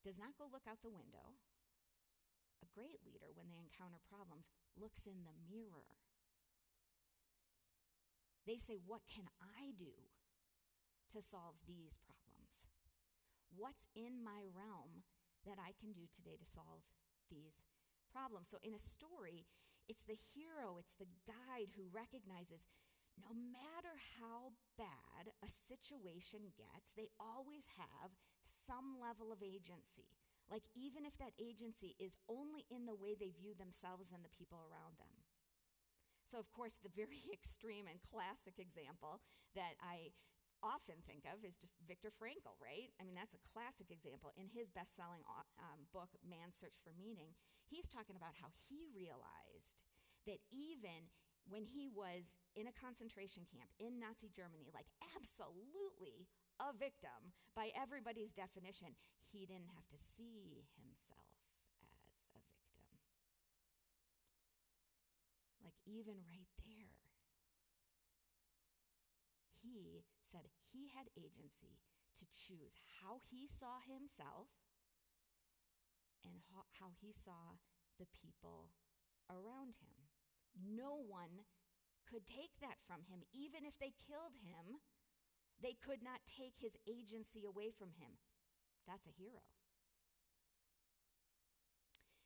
does 0.00 0.16
not 0.16 0.38
go 0.40 0.48
look 0.48 0.64
out 0.64 0.80
the 0.80 0.94
window. 0.94 1.36
A 2.64 2.68
great 2.72 3.04
leader, 3.04 3.28
when 3.36 3.52
they 3.52 3.60
encounter 3.60 4.00
problems, 4.08 4.48
looks 4.78 5.04
in 5.04 5.26
the 5.28 5.36
mirror. 5.50 5.92
They 8.46 8.56
say, 8.56 8.78
What 8.80 9.02
can 9.10 9.26
I 9.42 9.74
do 9.76 9.92
to 11.12 11.18
solve 11.18 11.58
these 11.66 11.98
problems? 12.06 12.70
What's 13.50 13.90
in 13.98 14.22
my 14.22 14.46
realm 14.54 15.04
that 15.44 15.58
I 15.58 15.74
can 15.74 15.90
do 15.90 16.06
today 16.14 16.38
to 16.38 16.46
solve 16.46 16.86
these 17.28 17.66
problems? 18.16 18.48
So, 18.48 18.56
in 18.64 18.72
a 18.72 18.80
story, 18.80 19.44
it's 19.92 20.08
the 20.08 20.16
hero, 20.16 20.80
it's 20.80 20.96
the 20.96 21.12
guide 21.28 21.76
who 21.76 21.92
recognizes 21.92 22.64
no 23.20 23.32
matter 23.32 23.92
how 24.20 24.52
bad 24.76 25.32
a 25.40 25.48
situation 25.48 26.52
gets, 26.56 26.92
they 26.96 27.08
always 27.20 27.64
have 27.76 28.12
some 28.44 28.96
level 29.00 29.32
of 29.32 29.40
agency. 29.40 30.08
Like, 30.48 30.68
even 30.76 31.04
if 31.04 31.16
that 31.18 31.36
agency 31.40 31.96
is 31.98 32.16
only 32.28 32.64
in 32.70 32.84
the 32.84 32.94
way 32.96 33.16
they 33.16 33.32
view 33.32 33.56
themselves 33.56 34.12
and 34.12 34.22
the 34.24 34.36
people 34.36 34.60
around 34.62 35.00
them. 35.00 35.12
So, 36.28 36.38
of 36.38 36.52
course, 36.52 36.76
the 36.82 36.92
very 36.92 37.22
extreme 37.32 37.88
and 37.88 38.02
classic 38.04 38.58
example 38.58 39.20
that 39.54 39.80
I 39.80 40.12
often 40.66 40.98
think 41.06 41.22
of 41.30 41.46
is 41.46 41.54
just 41.54 41.78
Viktor 41.86 42.10
Frankl, 42.10 42.58
right? 42.58 42.90
I 42.98 43.06
mean, 43.06 43.14
that's 43.14 43.38
a 43.38 43.46
classic 43.46 43.94
example. 43.94 44.34
In 44.34 44.50
his 44.50 44.68
best 44.68 44.98
selling 44.98 45.22
um, 45.62 45.86
book, 45.94 46.10
Man's 46.26 46.58
Search 46.58 46.76
for 46.82 46.90
Meaning, 46.98 47.38
he's 47.62 47.86
talking 47.86 48.18
about 48.18 48.34
how 48.34 48.50
he 48.66 48.90
realized 48.90 49.86
that 50.26 50.42
even 50.50 51.06
when 51.46 51.62
he 51.62 51.86
was 51.86 52.34
in 52.58 52.66
a 52.66 52.74
concentration 52.74 53.46
camp 53.46 53.70
in 53.78 54.02
Nazi 54.02 54.26
Germany, 54.34 54.74
like 54.74 54.90
absolutely 55.14 56.26
a 56.58 56.74
victim 56.74 57.30
by 57.54 57.70
everybody's 57.78 58.34
definition, 58.34 58.98
he 59.22 59.46
didn't 59.46 59.70
have 59.70 59.86
to 59.86 59.96
see 59.96 60.66
himself 60.82 61.30
as 61.86 62.18
a 62.34 62.42
victim. 62.42 62.98
Like, 65.62 65.78
even 65.86 66.18
right 66.26 66.50
there, 66.58 66.98
he 69.62 70.02
he 70.60 70.88
had 70.92 71.08
agency 71.16 71.80
to 72.20 72.24
choose 72.28 72.76
how 73.00 73.20
he 73.30 73.46
saw 73.46 73.80
himself 73.84 74.48
and 76.24 76.42
how 76.80 76.92
he 77.00 77.12
saw 77.12 77.60
the 77.98 78.08
people 78.12 78.72
around 79.30 79.78
him. 79.80 80.10
No 80.56 80.96
one 80.96 81.44
could 82.08 82.26
take 82.26 82.52
that 82.60 82.80
from 82.80 83.04
him. 83.08 83.22
Even 83.32 83.64
if 83.64 83.78
they 83.78 83.92
killed 83.96 84.36
him, 84.40 84.80
they 85.62 85.76
could 85.76 86.02
not 86.02 86.24
take 86.24 86.56
his 86.56 86.76
agency 86.88 87.44
away 87.44 87.70
from 87.70 87.92
him. 87.96 88.16
That's 88.86 89.06
a 89.06 89.16
hero. 89.16 89.42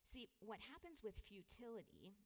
See, 0.05 0.29
what 0.41 0.59
happens 0.67 1.01
with 1.03 1.23
futility 1.23 2.19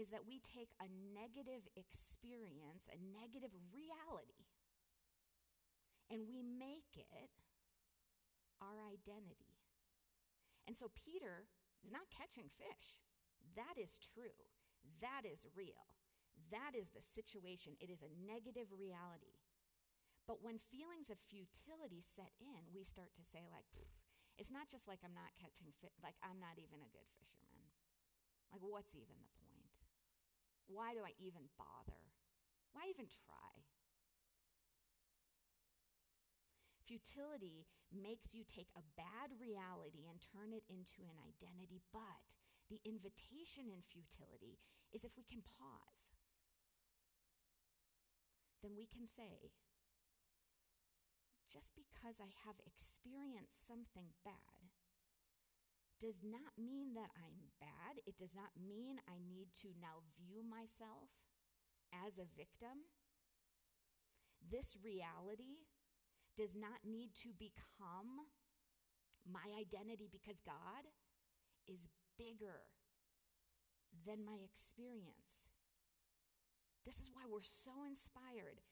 is 0.00 0.08
that 0.10 0.24
we 0.24 0.40
take 0.40 0.72
a 0.80 0.88
negative 1.12 1.68
experience, 1.76 2.88
a 2.88 2.96
negative 3.12 3.52
reality, 3.68 4.48
and 6.08 6.24
we 6.24 6.40
make 6.40 6.96
it 6.96 7.32
our 8.64 8.80
identity. 8.88 9.60
And 10.66 10.72
so 10.72 10.88
Peter 10.96 11.44
is 11.84 11.92
not 11.92 12.08
catching 12.08 12.48
fish. 12.48 13.04
That 13.56 13.76
is 13.76 14.00
true. 14.00 14.36
That 15.04 15.28
is 15.28 15.44
real. 15.52 15.84
That 16.48 16.72
is 16.72 16.88
the 16.90 17.04
situation. 17.04 17.76
It 17.80 17.92
is 17.92 18.00
a 18.00 18.12
negative 18.24 18.72
reality. 18.72 19.36
But 20.28 20.44
when 20.44 20.56
feelings 20.58 21.10
of 21.10 21.18
futility 21.18 22.00
set 22.00 22.32
in, 22.40 22.62
we 22.72 22.84
start 22.84 23.12
to 23.16 23.24
say, 23.24 23.44
like, 23.50 23.66
it's 24.38 24.52
not 24.52 24.68
just 24.70 24.88
like 24.88 25.02
I'm 25.04 25.16
not 25.16 25.34
catching 25.36 25.68
fish, 25.80 25.92
like 26.00 26.16
I'm 26.22 26.38
not 26.40 26.56
even 26.56 26.80
a 26.80 26.92
good 26.94 27.08
fisherman. 27.18 27.68
Like, 28.52 28.62
what's 28.62 28.96
even 28.96 29.16
the 29.20 29.30
point? 29.36 29.39
Why 30.70 30.94
do 30.94 31.02
I 31.02 31.18
even 31.18 31.50
bother? 31.58 31.98
Why 32.70 32.86
even 32.86 33.10
try? 33.10 33.50
Futility 36.86 37.66
makes 37.90 38.34
you 38.34 38.46
take 38.46 38.70
a 38.74 38.86
bad 38.94 39.34
reality 39.38 40.06
and 40.06 40.22
turn 40.22 40.54
it 40.54 40.62
into 40.70 41.06
an 41.06 41.18
identity, 41.22 41.82
but 41.90 42.38
the 42.70 42.78
invitation 42.86 43.66
in 43.66 43.82
futility 43.82 44.58
is 44.94 45.02
if 45.02 45.14
we 45.18 45.26
can 45.26 45.42
pause, 45.42 46.14
then 48.62 48.78
we 48.78 48.86
can 48.86 49.06
say, 49.06 49.50
just 51.50 51.74
because 51.74 52.22
I 52.22 52.30
have 52.46 52.58
experienced 52.62 53.66
something 53.66 54.14
bad 54.22 54.49
does 56.00 56.24
not 56.24 56.56
mean 56.56 56.96
that 56.96 57.12
I'm 57.14 57.36
bad. 57.60 58.00
It 58.08 58.16
does 58.16 58.34
not 58.34 58.50
mean 58.56 58.96
I 59.06 59.20
need 59.20 59.52
to 59.62 59.68
now 59.76 60.00
view 60.16 60.40
myself 60.42 61.12
as 61.92 62.18
a 62.18 62.26
victim. 62.36 62.88
This 64.40 64.80
reality 64.82 65.60
does 66.36 66.56
not 66.56 66.80
need 66.88 67.12
to 67.22 67.36
become 67.36 68.24
my 69.28 69.44
identity 69.60 70.08
because 70.10 70.40
God 70.40 70.88
is 71.68 71.86
bigger 72.16 72.64
than 74.06 74.24
my 74.24 74.40
experience. 74.40 75.52
This 76.86 77.00
is 77.00 77.10
why 77.12 77.28
we're 77.28 77.44
so 77.44 77.84
inspired 77.84 78.64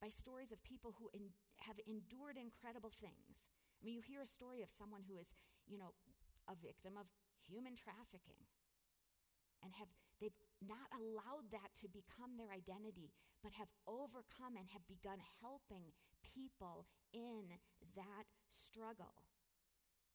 by 0.00 0.12
stories 0.12 0.52
of 0.52 0.62
people 0.62 0.92
who 1.00 1.08
in, 1.16 1.32
have 1.64 1.80
endured 1.88 2.36
incredible 2.36 2.92
things. 2.92 3.48
I 3.80 3.84
mean, 3.84 3.94
you 3.94 4.04
hear 4.04 4.20
a 4.20 4.28
story 4.28 4.60
of 4.60 4.68
someone 4.68 5.00
who 5.08 5.16
is, 5.16 5.32
you 5.66 5.78
know, 5.78 5.96
a 6.48 6.56
victim 6.58 6.96
of 6.96 7.06
human 7.46 7.74
trafficking 7.74 8.42
and 9.62 9.72
have 9.74 9.88
they've 10.20 10.36
not 10.64 10.88
allowed 10.96 11.50
that 11.52 11.74
to 11.76 11.88
become 11.88 12.36
their 12.36 12.50
identity 12.50 13.12
but 13.42 13.52
have 13.52 13.70
overcome 13.86 14.56
and 14.56 14.66
have 14.72 14.82
begun 14.88 15.20
helping 15.40 15.92
people 16.24 16.86
in 17.12 17.46
that 17.94 18.26
struggle 18.50 19.26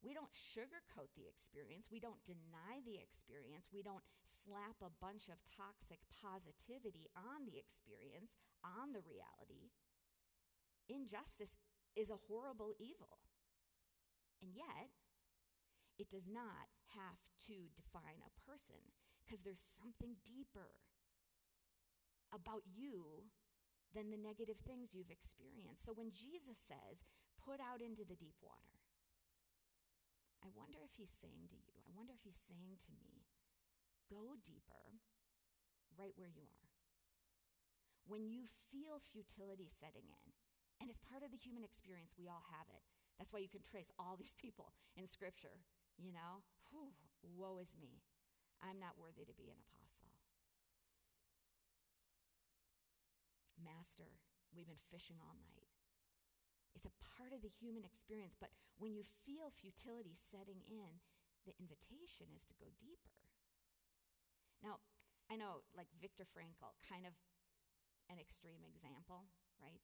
we 0.02 0.18
don't 0.18 0.34
sugarcoat 0.34 1.14
the 1.14 1.30
experience. 1.30 1.94
We 1.94 2.02
don't 2.02 2.26
deny 2.26 2.82
the 2.86 2.98
experience. 2.98 3.70
We 3.70 3.86
don't 3.86 4.02
slap 4.26 4.82
a 4.82 4.90
bunch 4.98 5.30
of 5.30 5.38
toxic 5.46 6.02
positivity 6.10 7.06
on 7.14 7.46
the 7.46 7.62
experience, 7.62 8.34
on 8.66 8.98
the 8.98 9.06
reality. 9.06 9.70
Injustice 10.90 11.56
is 11.94 12.10
a 12.10 12.18
horrible 12.26 12.74
evil. 12.82 13.22
And 14.42 14.58
yet, 14.58 14.90
it 16.02 16.10
does 16.10 16.26
not 16.26 16.66
have 16.98 17.22
to 17.46 17.70
define 17.78 18.26
a 18.26 18.36
person 18.42 18.82
because 19.22 19.46
there's 19.46 19.62
something 19.78 20.18
deeper 20.26 20.74
about 22.34 22.66
you 22.66 23.30
than 23.94 24.10
the 24.10 24.18
negative 24.18 24.58
things 24.66 24.98
you've 24.98 25.14
experienced. 25.14 25.86
So 25.86 25.94
when 25.94 26.10
Jesus 26.10 26.58
says, 26.58 27.06
put 27.38 27.62
out 27.62 27.86
into 27.86 28.02
the 28.02 28.18
deep 28.18 28.36
water, 28.42 28.82
I 30.42 30.50
wonder 30.58 30.82
if 30.82 30.98
he's 30.98 31.14
saying 31.14 31.54
to 31.54 31.60
you, 31.62 31.76
I 31.86 31.94
wonder 31.94 32.18
if 32.18 32.26
he's 32.26 32.40
saying 32.50 32.82
to 32.90 32.92
me, 32.98 33.30
go 34.10 34.34
deeper 34.42 34.98
right 36.00 36.18
where 36.18 36.32
you 36.32 36.42
are. 36.50 36.70
When 38.10 38.26
you 38.26 38.50
feel 38.74 38.98
futility 38.98 39.70
setting 39.70 40.10
in, 40.10 40.28
and 40.82 40.90
it's 40.90 41.04
part 41.06 41.22
of 41.22 41.30
the 41.30 41.38
human 41.38 41.62
experience, 41.62 42.18
we 42.18 42.26
all 42.26 42.42
have 42.58 42.66
it. 42.74 42.82
That's 43.22 43.30
why 43.30 43.46
you 43.46 43.52
can 43.52 43.62
trace 43.62 43.94
all 44.02 44.18
these 44.18 44.34
people 44.42 44.74
in 44.98 45.06
Scripture, 45.06 45.62
you 46.02 46.12
know? 46.12 46.42
Whew, 46.74 46.92
woe 47.22 47.62
is 47.62 47.78
me. 47.78 48.02
I'm 48.62 48.82
not 48.82 48.98
worthy 48.98 49.26
to 49.26 49.38
be 49.38 49.50
an 49.50 49.62
apostle. 49.62 50.14
Master, 53.62 54.10
we've 54.54 54.70
been 54.70 54.90
fishing 54.90 55.22
all 55.22 55.38
night. 55.38 55.70
It's 56.74 56.90
a 56.90 57.00
part 57.18 57.34
of 57.34 57.46
the 57.46 57.54
human 57.62 57.86
experience. 57.86 58.34
But 58.34 58.50
when 58.82 58.98
you 58.98 59.06
feel 59.06 59.54
futility 59.54 60.18
setting 60.18 60.66
in, 60.66 61.02
the 61.46 61.58
invitation 61.62 62.30
is 62.34 62.46
to 62.50 62.58
go 62.58 62.70
deeper. 62.82 63.18
Now, 64.62 64.82
I 65.30 65.38
know, 65.38 65.66
like 65.74 65.90
Viktor 65.98 66.26
Frankl, 66.26 66.78
kind 66.86 67.06
of 67.06 67.14
an 68.10 68.22
extreme 68.22 68.62
example, 68.66 69.30
right? 69.62 69.82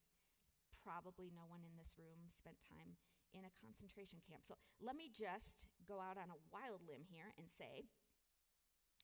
Probably 0.85 1.33
no 1.33 1.45
one 1.49 1.65
in 1.65 1.77
this 1.77 1.97
room 1.97 2.29
spent 2.29 2.61
time 2.61 2.97
in 3.35 3.43
a 3.43 3.57
concentration 3.59 4.19
camp. 4.23 4.43
So 4.45 4.55
let 4.79 4.95
me 4.95 5.11
just 5.11 5.67
go 5.87 5.99
out 5.99 6.15
on 6.15 6.31
a 6.31 6.43
wild 6.51 6.83
limb 6.87 7.03
here 7.07 7.33
and 7.35 7.47
say 7.47 7.87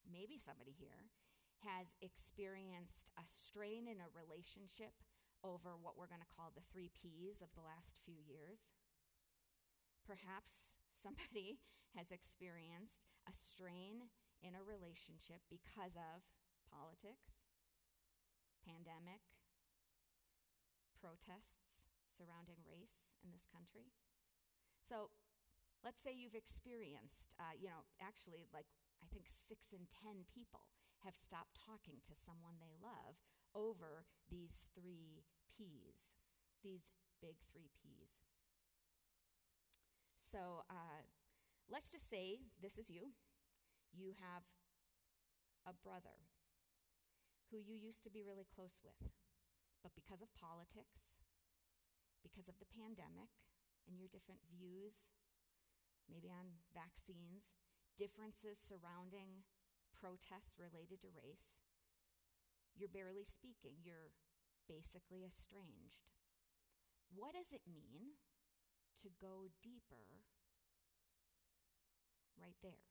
maybe 0.08 0.39
somebody 0.39 0.72
here 0.75 1.12
has 1.63 1.96
experienced 2.03 3.12
a 3.15 3.25
strain 3.25 3.88
in 3.88 4.03
a 4.03 4.12
relationship 4.12 4.92
over 5.44 5.75
what 5.75 6.00
we're 6.00 6.12
going 6.12 6.24
to 6.24 6.36
call 6.36 6.51
the 6.56 6.63
three 6.63 6.92
P's 6.96 7.44
of 7.44 7.51
the 7.56 7.63
last 7.63 8.00
few 8.03 8.20
years. 8.24 8.72
Perhaps 10.08 10.80
somebody 10.92 11.60
has 11.98 12.12
experienced 12.12 13.08
a 13.27 13.34
strain 13.36 14.12
in 14.44 14.56
a 14.56 14.63
relationship 14.63 15.39
because 15.48 15.96
of 15.96 16.24
politics, 16.68 17.39
pandemic, 18.63 19.24
protests 21.00 21.84
surrounding 22.08 22.60
race 22.63 23.12
in 23.24 23.32
this 23.32 23.48
country. 23.51 23.92
So 24.84 25.10
let's 25.84 26.04
say 26.04 26.12
you've 26.12 26.36
experienced, 26.36 27.36
uh, 27.40 27.56
you 27.56 27.72
know, 27.72 27.88
actually, 28.04 28.48
like 28.52 28.68
I 29.04 29.08
think 29.12 29.28
six 29.28 29.72
in 29.72 29.88
10 30.04 30.28
people 30.28 30.68
have 31.04 31.16
stopped 31.16 31.56
talking 31.60 32.00
to 32.04 32.13
someone 32.16 32.60
they 32.60 32.72
love 32.80 33.20
over 33.56 34.08
these 34.32 34.68
three 34.75 35.24
P's, 35.52 36.16
these 36.63 36.92
big 37.22 37.36
three 37.52 37.72
P's. 37.75 38.24
So 40.18 40.63
uh, 40.70 41.04
let's 41.70 41.92
just 41.92 42.10
say 42.10 42.40
this 42.62 42.78
is 42.78 42.90
you. 42.90 43.12
You 43.94 44.16
have 44.20 44.44
a 45.68 45.75
brother 45.86 46.18
who 47.52 47.62
you 47.62 47.78
used 47.78 48.04
to 48.04 48.10
be 48.10 48.25
really 48.25 48.48
close 48.50 48.82
with, 48.82 48.98
but 49.84 49.94
because 49.94 50.24
of 50.25 50.34
politics, 50.34 51.13
because 52.25 52.50
of 52.50 52.58
the 52.58 52.66
pandemic, 52.74 53.30
and 53.88 54.00
your 54.00 54.12
different 54.12 54.42
views, 54.48 55.08
maybe 56.10 56.32
on 56.32 56.60
vaccines, 56.74 57.56
differences 57.98 58.58
surrounding 58.58 59.46
protests 59.94 60.58
related 60.58 61.00
to 61.02 61.13
race, 61.13 61.62
you're 62.74 62.92
barely 62.92 63.24
speaking. 63.24 63.78
You're 63.86 64.12
basically 64.66 65.22
estranged. 65.22 66.13
What 67.13 67.38
does 67.38 67.54
it 67.54 67.62
mean 67.70 68.18
to 69.06 69.13
go 69.22 69.54
deeper 69.62 70.25
right 72.34 72.58
there? 72.66 72.90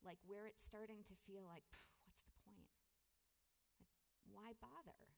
Like 0.00 0.20
where 0.24 0.48
it's 0.48 0.64
starting 0.64 1.04
to 1.04 1.16
feel 1.28 1.44
like, 1.44 1.68
what's 2.08 2.24
the 2.24 2.36
point? 2.44 2.72
Like, 3.76 3.92
why 4.24 4.56
bother? 4.60 5.12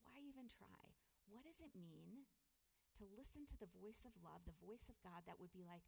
Why 0.00 0.24
even 0.24 0.48
try? 0.48 0.96
What 1.28 1.44
does 1.44 1.60
it 1.60 1.76
mean 1.76 2.24
to 3.00 3.04
listen 3.16 3.44
to 3.46 3.58
the 3.60 3.70
voice 3.80 4.04
of 4.04 4.16
love, 4.24 4.44
the 4.44 4.64
voice 4.64 4.88
of 4.88 4.96
God 5.04 5.24
that 5.28 5.38
would 5.40 5.52
be 5.52 5.64
like, 5.66 5.84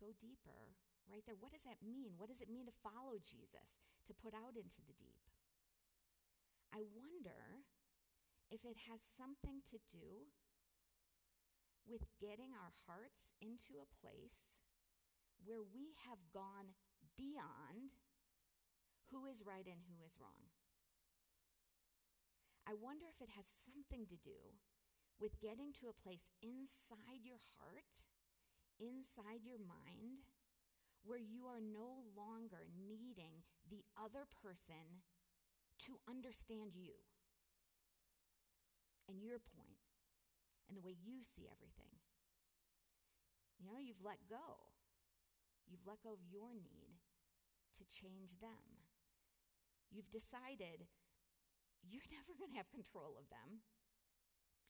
go 0.00 0.12
deeper 0.16 0.76
right 1.08 1.22
there? 1.24 1.38
What 1.38 1.52
does 1.52 1.64
that 1.68 1.84
mean? 1.84 2.16
What 2.16 2.28
does 2.28 2.40
it 2.40 2.50
mean 2.50 2.66
to 2.66 2.82
follow 2.82 3.20
Jesus, 3.22 3.84
to 4.08 4.12
put 4.16 4.34
out 4.34 4.58
into 4.58 4.82
the 4.84 4.96
deep? 4.96 5.24
I 6.74 6.82
wonder 6.92 7.64
if 8.50 8.64
it 8.64 8.76
has 8.90 9.00
something 9.02 9.62
to 9.70 9.78
do 9.88 10.30
with 11.86 12.02
getting 12.18 12.50
our 12.52 12.74
hearts 12.86 13.30
into 13.38 13.78
a 13.78 13.92
place 14.02 14.58
where 15.46 15.62
we 15.62 15.94
have 16.10 16.18
gone 16.34 16.74
beyond 17.14 17.94
who 19.10 19.26
is 19.30 19.46
right 19.46 19.66
and 19.66 19.78
who 19.86 20.02
is 20.02 20.18
wrong. 20.18 20.50
I 22.66 22.74
wonder 22.74 23.06
if 23.06 23.22
it 23.22 23.30
has 23.38 23.46
something 23.46 24.10
to 24.10 24.18
do 24.18 24.58
with 25.20 25.40
getting 25.40 25.72
to 25.80 25.88
a 25.88 26.00
place 26.04 26.28
inside 26.42 27.24
your 27.24 27.40
heart, 27.56 28.04
inside 28.78 29.44
your 29.44 29.60
mind, 29.60 30.20
where 31.04 31.20
you 31.22 31.46
are 31.46 31.62
no 31.62 32.02
longer 32.12 32.66
needing 32.76 33.46
the 33.70 33.86
other 33.96 34.26
person 34.42 35.06
to 35.86 35.96
understand 36.10 36.74
you 36.74 36.98
and 39.08 39.22
your 39.22 39.38
point 39.38 39.86
and 40.68 40.76
the 40.76 40.82
way 40.82 40.98
you 40.98 41.22
see 41.22 41.46
everything. 41.46 41.94
You 43.56 43.64
know, 43.64 43.78
you've 43.78 44.02
let 44.02 44.18
go. 44.28 44.60
You've 45.70 45.86
let 45.86 46.02
go 46.02 46.12
of 46.14 46.22
your 46.26 46.52
need 46.54 46.98
to 47.78 47.82
change 47.86 48.38
them. 48.42 48.66
You've 49.90 50.10
decided 50.10 50.86
you're 51.86 52.10
never 52.18 52.34
going 52.34 52.50
to 52.50 52.58
have 52.58 52.70
control 52.70 53.14
of 53.14 53.30
them, 53.30 53.62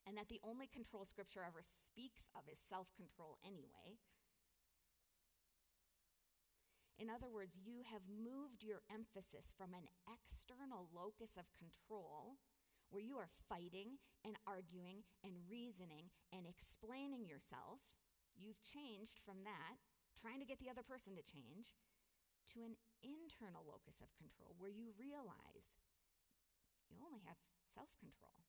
and 0.06 0.16
that 0.16 0.30
the 0.30 0.40
only 0.46 0.70
control 0.70 1.04
Scripture 1.04 1.42
ever 1.42 1.60
speaks 1.60 2.30
of 2.38 2.46
is 2.50 2.62
self 2.62 2.94
control 2.94 3.36
anyway. 3.44 3.98
In 6.96 7.12
other 7.12 7.28
words, 7.28 7.60
you 7.60 7.84
have 7.92 8.08
moved 8.08 8.64
your 8.64 8.80
emphasis 8.88 9.52
from 9.52 9.76
an 9.76 9.84
external 10.08 10.88
locus 10.96 11.36
of 11.36 11.44
control, 11.52 12.40
where 12.88 13.04
you 13.04 13.20
are 13.20 13.28
fighting 13.52 14.00
and 14.24 14.38
arguing 14.48 15.04
and 15.20 15.36
reasoning 15.44 16.08
and 16.32 16.48
explaining 16.48 17.28
yourself. 17.28 17.84
You've 18.32 18.62
changed 18.64 19.20
from 19.20 19.44
that 19.44 19.76
trying 20.16 20.40
to 20.40 20.48
get 20.48 20.56
the 20.56 20.72
other 20.72 20.86
person 20.86 21.12
to 21.12 21.24
change, 21.24 21.76
to 22.56 22.64
an 22.64 22.80
internal 23.04 23.60
locus 23.68 24.00
of 24.00 24.08
control 24.16 24.56
where 24.56 24.72
you 24.72 24.96
realize 24.96 25.76
you 26.88 26.96
only 27.04 27.20
have 27.28 27.36
self 27.68 27.92
control. 28.00 28.40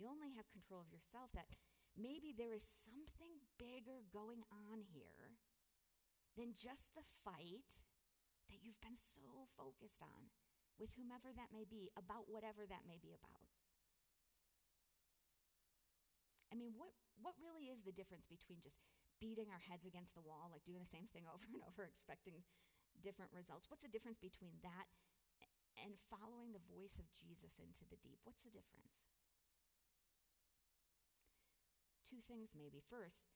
You 0.00 0.08
only 0.08 0.32
have 0.32 0.48
control 0.48 0.80
of 0.80 0.88
yourself, 0.88 1.28
that 1.36 1.52
maybe 1.92 2.32
there 2.32 2.56
is 2.56 2.64
something 2.64 3.36
bigger 3.60 4.00
going 4.08 4.40
on 4.48 4.80
here 4.96 5.36
than 6.40 6.56
just 6.56 6.88
the 6.96 7.04
fight 7.20 7.84
that 8.48 8.64
you've 8.64 8.80
been 8.80 8.96
so 8.96 9.44
focused 9.60 10.00
on 10.00 10.32
with 10.80 10.96
whomever 10.96 11.28
that 11.36 11.52
may 11.52 11.68
be, 11.68 11.92
about 12.00 12.32
whatever 12.32 12.64
that 12.64 12.88
may 12.88 12.96
be 12.96 13.12
about. 13.12 13.44
I 16.48 16.56
mean, 16.56 16.72
what, 16.80 16.96
what 17.20 17.36
really 17.36 17.68
is 17.68 17.84
the 17.84 17.92
difference 17.92 18.24
between 18.24 18.64
just 18.64 18.80
beating 19.20 19.52
our 19.52 19.60
heads 19.60 19.84
against 19.84 20.16
the 20.16 20.24
wall, 20.24 20.48
like 20.48 20.64
doing 20.64 20.80
the 20.80 20.88
same 20.88 21.04
thing 21.12 21.28
over 21.34 21.44
and 21.52 21.60
over, 21.68 21.84
expecting 21.84 22.40
different 23.04 23.36
results? 23.36 23.68
What's 23.68 23.84
the 23.84 23.92
difference 23.92 24.16
between 24.16 24.56
that 24.64 24.88
and 25.84 25.92
following 26.08 26.56
the 26.56 26.64
voice 26.72 26.96
of 26.96 27.12
Jesus 27.12 27.60
into 27.60 27.84
the 27.92 28.00
deep? 28.00 28.24
What's 28.24 28.48
the 28.48 28.50
difference? 28.50 29.04
Two 32.10 32.18
things, 32.18 32.50
maybe. 32.58 32.82
First, 32.90 33.30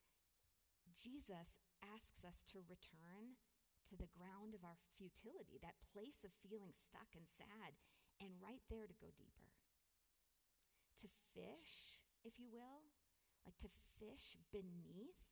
Jesus 0.98 1.62
asks 1.94 2.26
us 2.26 2.42
to 2.50 2.66
return 2.66 3.38
to 3.87 3.94
the 3.94 4.10
ground 4.10 4.50
of 4.50 4.66
our 4.66 4.74
futility, 4.98 5.62
that 5.62 5.78
place 5.94 6.26
of 6.26 6.34
feeling 6.42 6.74
stuck 6.74 7.06
and 7.14 7.22
sad, 7.22 7.78
and 8.18 8.42
right 8.42 8.62
there 8.66 8.90
to 8.90 8.98
go 8.98 9.14
deeper. 9.14 9.46
To 11.06 11.08
fish, 11.38 12.02
if 12.26 12.34
you 12.42 12.50
will, 12.50 12.82
like 13.46 13.58
to 13.62 13.70
fish 14.02 14.34
beneath 14.50 15.22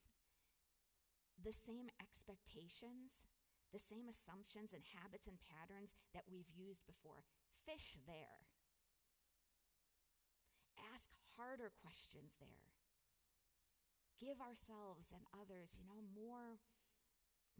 the 1.40 1.52
same 1.52 1.90
expectations, 1.98 3.26
the 3.74 3.83
same 3.83 4.07
assumptions 4.07 4.70
and 4.70 4.87
habits 5.02 5.26
and 5.26 5.40
patterns 5.42 5.96
that 6.14 6.31
we've 6.31 6.50
used 6.55 6.87
before. 6.87 7.26
Fish 7.66 7.98
there. 8.07 8.46
Ask 10.94 11.16
harder 11.35 11.72
questions 11.83 12.37
there. 12.38 12.72
Give 14.20 14.38
ourselves 14.40 15.11
and 15.12 15.25
others, 15.37 15.79
you 15.81 15.85
know, 15.88 16.01
more 16.12 16.61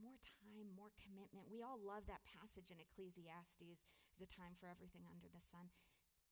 more 0.01 0.17
time, 0.25 0.73
more 0.73 0.89
commitment. 0.97 1.53
We 1.53 1.61
all 1.61 1.77
love 1.77 2.09
that 2.09 2.25
passage 2.25 2.73
in 2.73 2.81
Ecclesiastes. 2.81 3.85
There's 4.09 4.25
a 4.25 4.31
time 4.41 4.57
for 4.57 4.65
everything 4.65 5.05
under 5.05 5.29
the 5.29 5.43
sun. 5.43 5.69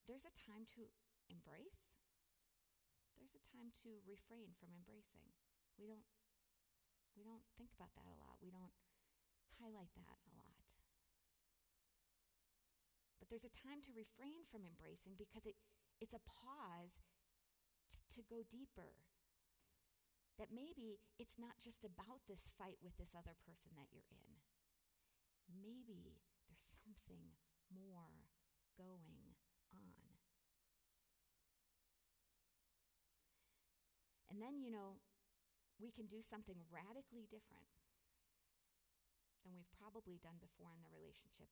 There's 0.09 0.25
a 0.25 0.33
time 0.33 0.65
to 0.75 0.89
embrace. 1.29 1.93
There's 3.21 3.37
a 3.37 3.45
time 3.53 3.69
to 3.85 4.01
refrain 4.01 4.57
from 4.57 4.73
embracing. 4.73 5.29
We 5.77 5.85
don't 5.85 6.05
we 7.13 7.21
don't 7.21 7.45
think 7.53 7.69
about 7.77 7.93
that 7.93 8.09
a 8.09 8.17
lot. 8.17 8.41
We 8.41 8.49
don't 8.49 8.73
highlight 9.61 9.93
that 9.93 10.19
a 10.25 10.31
lot. 10.33 10.67
But 13.21 13.29
there's 13.29 13.45
a 13.45 13.53
time 13.53 13.85
to 13.85 13.93
refrain 13.93 14.41
from 14.49 14.65
embracing 14.65 15.13
because 15.13 15.45
it, 15.45 15.53
it's 16.01 16.17
a 16.17 16.25
pause 16.25 16.97
t- 17.85 18.01
to 18.17 18.21
go 18.25 18.41
deeper. 18.49 18.97
That 20.41 20.49
maybe 20.49 20.97
it's 21.21 21.37
not 21.37 21.53
just 21.61 21.85
about 21.85 22.25
this 22.25 22.49
fight 22.57 22.81
with 22.81 22.97
this 22.97 23.13
other 23.13 23.37
person 23.45 23.77
that 23.77 23.93
you're 23.93 24.09
in. 24.09 24.41
Maybe 25.53 26.17
there's 26.49 26.73
something 26.81 27.37
more 27.69 28.25
going 28.73 29.21
on. 29.69 30.01
And 34.33 34.41
then, 34.41 34.63
you 34.63 34.71
know, 34.71 34.97
we 35.77 35.91
can 35.91 36.07
do 36.07 36.23
something 36.25 36.55
radically 36.71 37.29
different 37.29 37.67
than 39.43 39.53
we've 39.53 39.69
probably 39.77 40.17
done 40.23 40.39
before 40.41 40.71
in 40.73 40.81
the 40.81 40.89
relationship. 40.89 41.51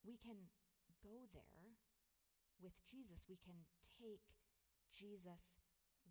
We 0.00 0.16
can 0.16 0.48
go 1.04 1.26
there 1.36 1.76
with 2.56 2.78
Jesus. 2.86 3.28
We 3.28 3.36
can 3.36 3.66
take 3.82 4.24
Jesus 4.88 5.60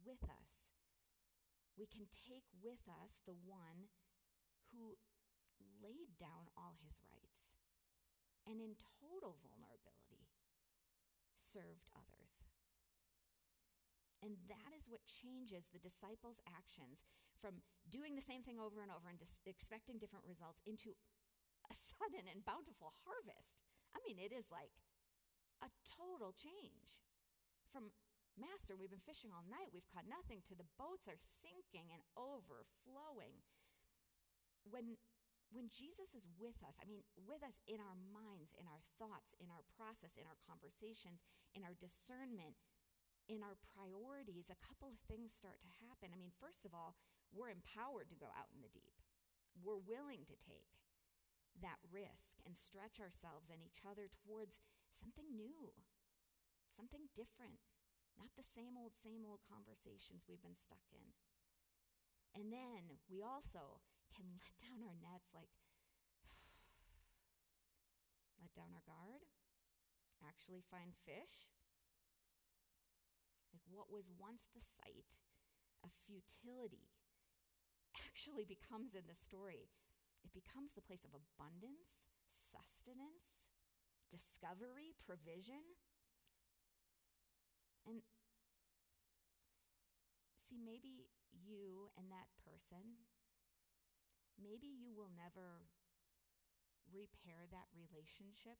with 0.05 0.21
us. 0.27 0.66
We 1.77 1.85
can 1.85 2.09
take 2.09 2.49
with 2.57 2.81
us 3.05 3.21
the 3.23 3.37
one 3.45 3.93
who 4.73 4.97
laid 5.77 6.17
down 6.17 6.49
all 6.57 6.73
his 6.81 6.97
rights 7.05 7.61
and 8.49 8.57
in 8.57 8.73
total 8.81 9.37
vulnerability 9.45 10.25
served 11.37 11.93
others. 11.93 12.47
And 14.25 14.33
that 14.49 14.73
is 14.73 14.89
what 14.89 15.05
changes 15.05 15.69
the 15.69 15.83
disciples' 15.83 16.41
actions 16.49 17.05
from 17.37 17.61
doing 17.93 18.17
the 18.17 18.25
same 18.25 18.41
thing 18.41 18.57
over 18.57 18.81
and 18.81 18.89
over 18.89 19.07
and 19.07 19.21
dis- 19.21 19.45
expecting 19.45 20.01
different 20.01 20.25
results 20.25 20.59
into 20.65 20.97
a 21.69 21.73
sudden 21.93 22.25
and 22.25 22.41
bountiful 22.41 22.89
harvest. 23.05 23.61
I 23.93 24.01
mean, 24.01 24.17
it 24.17 24.33
is 24.33 24.49
like 24.49 24.73
a 25.61 25.69
total 25.85 26.33
change 26.33 26.97
from 27.69 27.93
Master, 28.37 28.77
we've 28.77 28.93
been 28.93 29.01
fishing 29.01 29.33
all 29.33 29.43
night. 29.49 29.73
We've 29.73 29.89
caught 29.89 30.05
nothing. 30.05 30.45
To 30.45 30.55
the 30.55 30.69
boats 30.77 31.09
are 31.09 31.17
sinking 31.17 31.89
and 31.89 32.05
overflowing. 32.13 33.41
When, 34.69 34.93
when 35.49 35.73
Jesus 35.73 36.13
is 36.13 36.29
with 36.37 36.61
us, 36.61 36.77
I 36.77 36.85
mean, 36.85 37.01
with 37.17 37.41
us 37.41 37.57
in 37.65 37.81
our 37.81 37.97
minds, 38.13 38.53
in 38.53 38.69
our 38.69 38.83
thoughts, 39.01 39.33
in 39.41 39.49
our 39.49 39.65
process, 39.73 40.13
in 40.13 40.29
our 40.29 40.37
conversations, 40.45 41.25
in 41.57 41.65
our 41.65 41.73
discernment, 41.81 42.61
in 43.25 43.41
our 43.41 43.57
priorities, 43.75 44.53
a 44.53 44.63
couple 44.63 44.87
of 44.87 45.01
things 45.09 45.33
start 45.33 45.57
to 45.65 45.77
happen. 45.89 46.13
I 46.13 46.19
mean, 46.19 46.35
first 46.37 46.63
of 46.63 46.77
all, 46.77 46.95
we're 47.33 47.51
empowered 47.51 48.13
to 48.13 48.21
go 48.21 48.31
out 48.37 48.53
in 48.55 48.63
the 48.63 48.71
deep, 48.71 48.95
we're 49.59 49.81
willing 49.83 50.23
to 50.29 50.37
take 50.39 50.79
that 51.59 51.81
risk 51.89 52.39
and 52.45 52.55
stretch 52.55 53.01
ourselves 53.01 53.49
and 53.49 53.59
each 53.59 53.81
other 53.83 54.05
towards 54.07 54.61
something 54.93 55.25
new, 55.33 55.73
something 56.69 57.09
different, 57.17 57.57
not 58.17 58.33
the 58.35 58.45
same 58.45 58.75
old, 58.75 58.97
same 58.97 59.23
old 59.23 59.45
conversations 59.45 60.25
we've 60.25 60.41
been 60.41 60.57
stuck 60.57 60.83
in. 60.91 61.13
And 62.35 62.53
then 62.53 62.97
we 63.09 63.21
also 63.21 63.81
can 64.13 64.25
let 64.41 64.53
down 64.57 64.81
our 64.81 64.97
nets, 64.97 65.33
like 65.33 65.53
let 68.41 68.53
down 68.53 68.73
our 68.73 68.85
guard, 68.85 69.21
actually 70.25 70.65
find 70.67 70.93
fish. 70.93 71.49
Like 73.53 73.65
what 73.69 73.93
was 73.93 74.09
once 74.17 74.49
the 74.53 74.61
site 74.61 75.21
of 75.85 75.93
futility 75.93 76.89
actually 77.97 78.45
becomes 78.49 78.93
in 78.93 79.05
the 79.05 79.17
story 79.17 79.69
it 80.27 80.33
becomes 80.33 80.73
the 80.73 80.83
place 80.83 81.05
of 81.05 81.15
abundance, 81.15 82.03
sustenance, 82.27 83.55
discovery, 84.11 84.91
provision. 84.99 85.63
And 87.87 88.03
see, 90.35 90.59
maybe 90.59 91.07
you 91.31 91.87
and 91.95 92.11
that 92.11 92.27
person, 92.43 93.07
maybe 94.35 94.67
you 94.67 94.91
will 94.91 95.11
never 95.15 95.71
repair 96.91 97.47
that 97.47 97.71
relationship. 97.71 98.59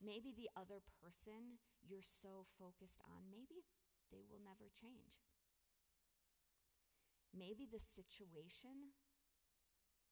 Maybe 0.00 0.32
the 0.32 0.48
other 0.56 0.80
person 1.00 1.60
you're 1.84 2.02
so 2.02 2.48
focused 2.58 3.04
on, 3.04 3.28
maybe 3.28 3.68
they 4.10 4.24
will 4.24 4.40
never 4.40 4.72
change. 4.72 5.20
Maybe 7.32 7.68
the 7.68 7.80
situation 7.80 8.96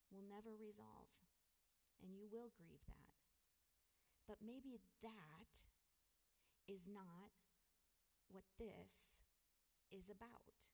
will 0.09 0.25
never 0.25 0.57
resolve, 0.57 1.13
and 2.01 2.13
you 2.17 2.25
will 2.25 2.49
grieve 2.53 2.81
that. 2.89 3.13
But 4.27 4.41
maybe 4.41 4.81
that 5.05 5.70
is 6.67 6.89
not 6.89 7.33
what 8.29 8.45
this 8.57 9.21
is 9.91 10.07
about. 10.07 10.71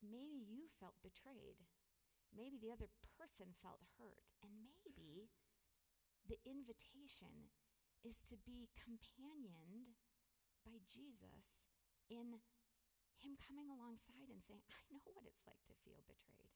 Maybe 0.00 0.38
you 0.38 0.70
felt 0.78 0.96
betrayed. 1.02 1.60
Maybe 2.30 2.56
the 2.60 2.72
other 2.72 2.88
person 3.18 3.52
felt 3.58 3.82
hurt. 3.98 4.32
And 4.44 4.52
maybe 4.62 5.28
the 6.28 6.38
invitation 6.44 7.52
is 8.04 8.22
to 8.30 8.36
be 8.38 8.70
companioned 8.78 9.96
by 10.62 10.78
Jesus 10.86 11.68
in 12.08 12.40
Him 13.18 13.34
coming 13.42 13.68
alongside 13.68 14.30
and 14.30 14.40
saying, 14.44 14.62
I 14.70 14.78
know 14.92 15.02
what 15.12 15.26
it's 15.26 15.42
like 15.44 15.60
to 15.66 15.76
feel 15.82 16.04
betrayed. 16.06 16.54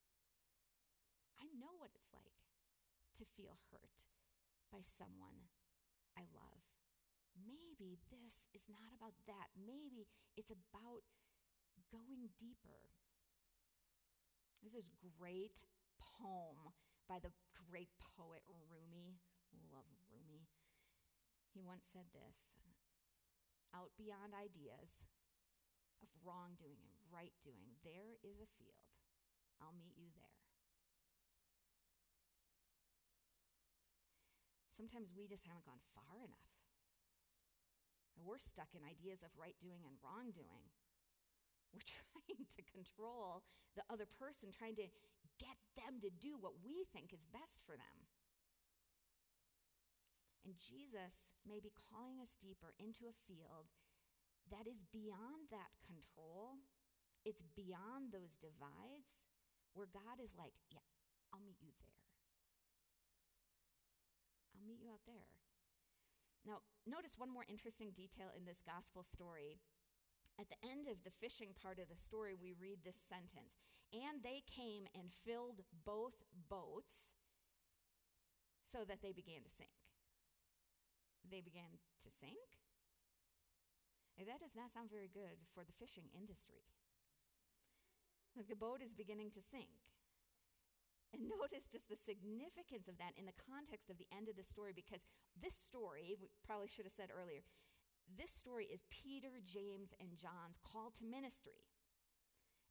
I 1.40 1.50
know 1.58 1.74
what 1.74 1.90
it's 1.98 2.14
like 2.14 2.46
to 3.18 3.24
feel 3.26 3.58
hurt 3.74 4.06
by 4.70 4.80
someone 4.80 5.50
I 6.14 6.28
love. 6.30 6.81
Maybe 7.36 7.98
this 8.12 8.46
is 8.52 8.68
not 8.68 8.92
about 8.96 9.16
that. 9.26 9.52
Maybe 9.56 10.08
it's 10.36 10.52
about 10.52 11.04
going 11.90 12.32
deeper. 12.38 12.92
There's 14.60 14.76
this 14.76 14.92
great 15.18 15.64
poem 15.98 16.72
by 17.08 17.18
the 17.18 17.34
great 17.68 17.90
poet 17.98 18.44
Rumi. 18.48 19.18
Love 19.72 19.88
Rumi. 20.08 20.48
He 21.52 21.60
once 21.60 21.84
said 21.88 22.08
this 22.12 22.56
Out 23.74 23.92
beyond 23.96 24.32
ideas 24.32 25.08
of 26.00 26.08
wrongdoing 26.24 26.92
and 26.96 27.04
right 27.12 27.34
doing, 27.40 27.78
there 27.84 28.16
is 28.24 28.40
a 28.40 28.48
field. 28.58 28.88
I'll 29.60 29.76
meet 29.76 29.96
you 29.96 30.10
there. 30.14 30.32
sometimes 34.82 35.14
we 35.14 35.30
just 35.30 35.46
haven't 35.46 35.62
gone 35.62 35.78
far 35.94 36.18
enough. 36.18 36.61
We're 38.20 38.42
stuck 38.42 38.72
in 38.76 38.84
ideas 38.84 39.24
of 39.24 39.32
right 39.38 39.56
doing 39.60 39.82
and 39.84 39.96
wrong 40.04 40.30
doing. 40.30 40.66
We're 41.72 41.84
trying 41.88 42.44
to 42.44 42.62
control 42.68 43.42
the 43.76 43.84
other 43.88 44.04
person, 44.20 44.52
trying 44.52 44.76
to 44.76 44.88
get 45.40 45.56
them 45.74 45.98
to 46.04 46.10
do 46.20 46.36
what 46.36 46.60
we 46.60 46.84
think 46.92 47.12
is 47.12 47.24
best 47.32 47.64
for 47.64 47.72
them. 47.74 47.98
And 50.44 50.58
Jesus 50.58 51.32
may 51.46 51.62
be 51.62 51.72
calling 51.72 52.18
us 52.18 52.34
deeper 52.42 52.74
into 52.78 53.06
a 53.06 53.20
field 53.26 53.70
that 54.50 54.66
is 54.66 54.82
beyond 54.90 55.48
that 55.54 55.70
control. 55.86 56.58
It's 57.24 57.46
beyond 57.54 58.10
those 58.10 58.34
divides 58.42 59.22
where 59.72 59.86
God 59.86 60.18
is 60.18 60.34
like, 60.34 60.52
yeah, 60.74 60.82
I'll 61.30 61.46
meet 61.46 61.62
you 61.62 61.70
there. 61.78 61.96
I'll 64.58 64.66
meet 64.66 64.82
you 64.82 64.90
out 64.90 65.06
there. 65.06 65.41
Now, 66.46 66.62
notice 66.86 67.18
one 67.18 67.30
more 67.30 67.46
interesting 67.48 67.90
detail 67.94 68.34
in 68.36 68.44
this 68.44 68.62
gospel 68.66 69.02
story. 69.02 69.60
At 70.40 70.48
the 70.48 70.58
end 70.64 70.88
of 70.88 71.02
the 71.04 71.14
fishing 71.14 71.54
part 71.54 71.78
of 71.78 71.88
the 71.88 71.96
story, 71.96 72.34
we 72.34 72.54
read 72.58 72.82
this 72.82 72.98
sentence 72.98 73.56
And 73.92 74.22
they 74.22 74.42
came 74.48 74.88
and 74.96 75.12
filled 75.12 75.60
both 75.84 76.16
boats 76.48 77.12
so 78.64 78.84
that 78.88 79.02
they 79.02 79.12
began 79.12 79.44
to 79.44 79.52
sink. 79.52 79.76
They 81.30 81.44
began 81.44 81.76
to 82.00 82.10
sink? 82.10 82.40
That 84.22 84.38
does 84.38 84.54
not 84.54 84.70
sound 84.70 84.88
very 84.88 85.10
good 85.12 85.42
for 85.52 85.64
the 85.64 85.72
fishing 85.72 86.06
industry. 86.16 86.62
Like 88.36 88.48
the 88.48 88.56
boat 88.56 88.80
is 88.80 88.94
beginning 88.94 89.30
to 89.34 89.42
sink. 89.42 89.81
And 91.12 91.28
notice 91.28 91.68
just 91.68 91.88
the 91.92 91.96
significance 91.96 92.88
of 92.88 92.96
that 92.96 93.12
in 93.20 93.28
the 93.28 93.36
context 93.36 93.90
of 93.92 93.98
the 94.00 94.08
end 94.16 94.28
of 94.28 94.36
the 94.36 94.42
story, 94.42 94.72
because 94.72 95.04
this 95.36 95.52
story, 95.52 96.16
we 96.16 96.28
probably 96.44 96.68
should 96.68 96.88
have 96.88 96.96
said 96.96 97.12
earlier, 97.12 97.44
this 98.16 98.32
story 98.32 98.64
is 98.68 98.82
Peter, 98.88 99.30
James, 99.44 99.92
and 100.00 100.16
John's 100.16 100.60
call 100.64 100.90
to 100.96 101.04
ministry. 101.04 101.60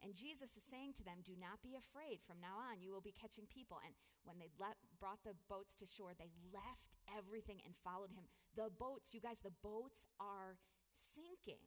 And 0.02 0.18
Jesus 0.18 0.58
is 0.58 0.66
saying 0.66 0.98
to 0.98 1.06
them, 1.06 1.22
Do 1.22 1.38
not 1.38 1.62
be 1.62 1.78
afraid. 1.78 2.26
From 2.26 2.42
now 2.42 2.58
on, 2.58 2.82
you 2.82 2.90
will 2.90 3.06
be 3.06 3.14
catching 3.14 3.46
people. 3.46 3.78
And 3.86 3.94
when 4.26 4.42
they 4.42 4.50
le- 4.58 4.78
brought 4.98 5.22
the 5.22 5.38
boats 5.46 5.78
to 5.78 5.86
shore, 5.86 6.18
they 6.18 6.34
left 6.50 6.98
everything 7.14 7.62
and 7.66 7.78
followed 7.78 8.10
him. 8.10 8.26
The 8.58 8.74
boats, 8.74 9.14
you 9.14 9.22
guys, 9.22 9.38
the 9.46 9.54
boats 9.62 10.10
are 10.18 10.58
sinking. 10.94 11.62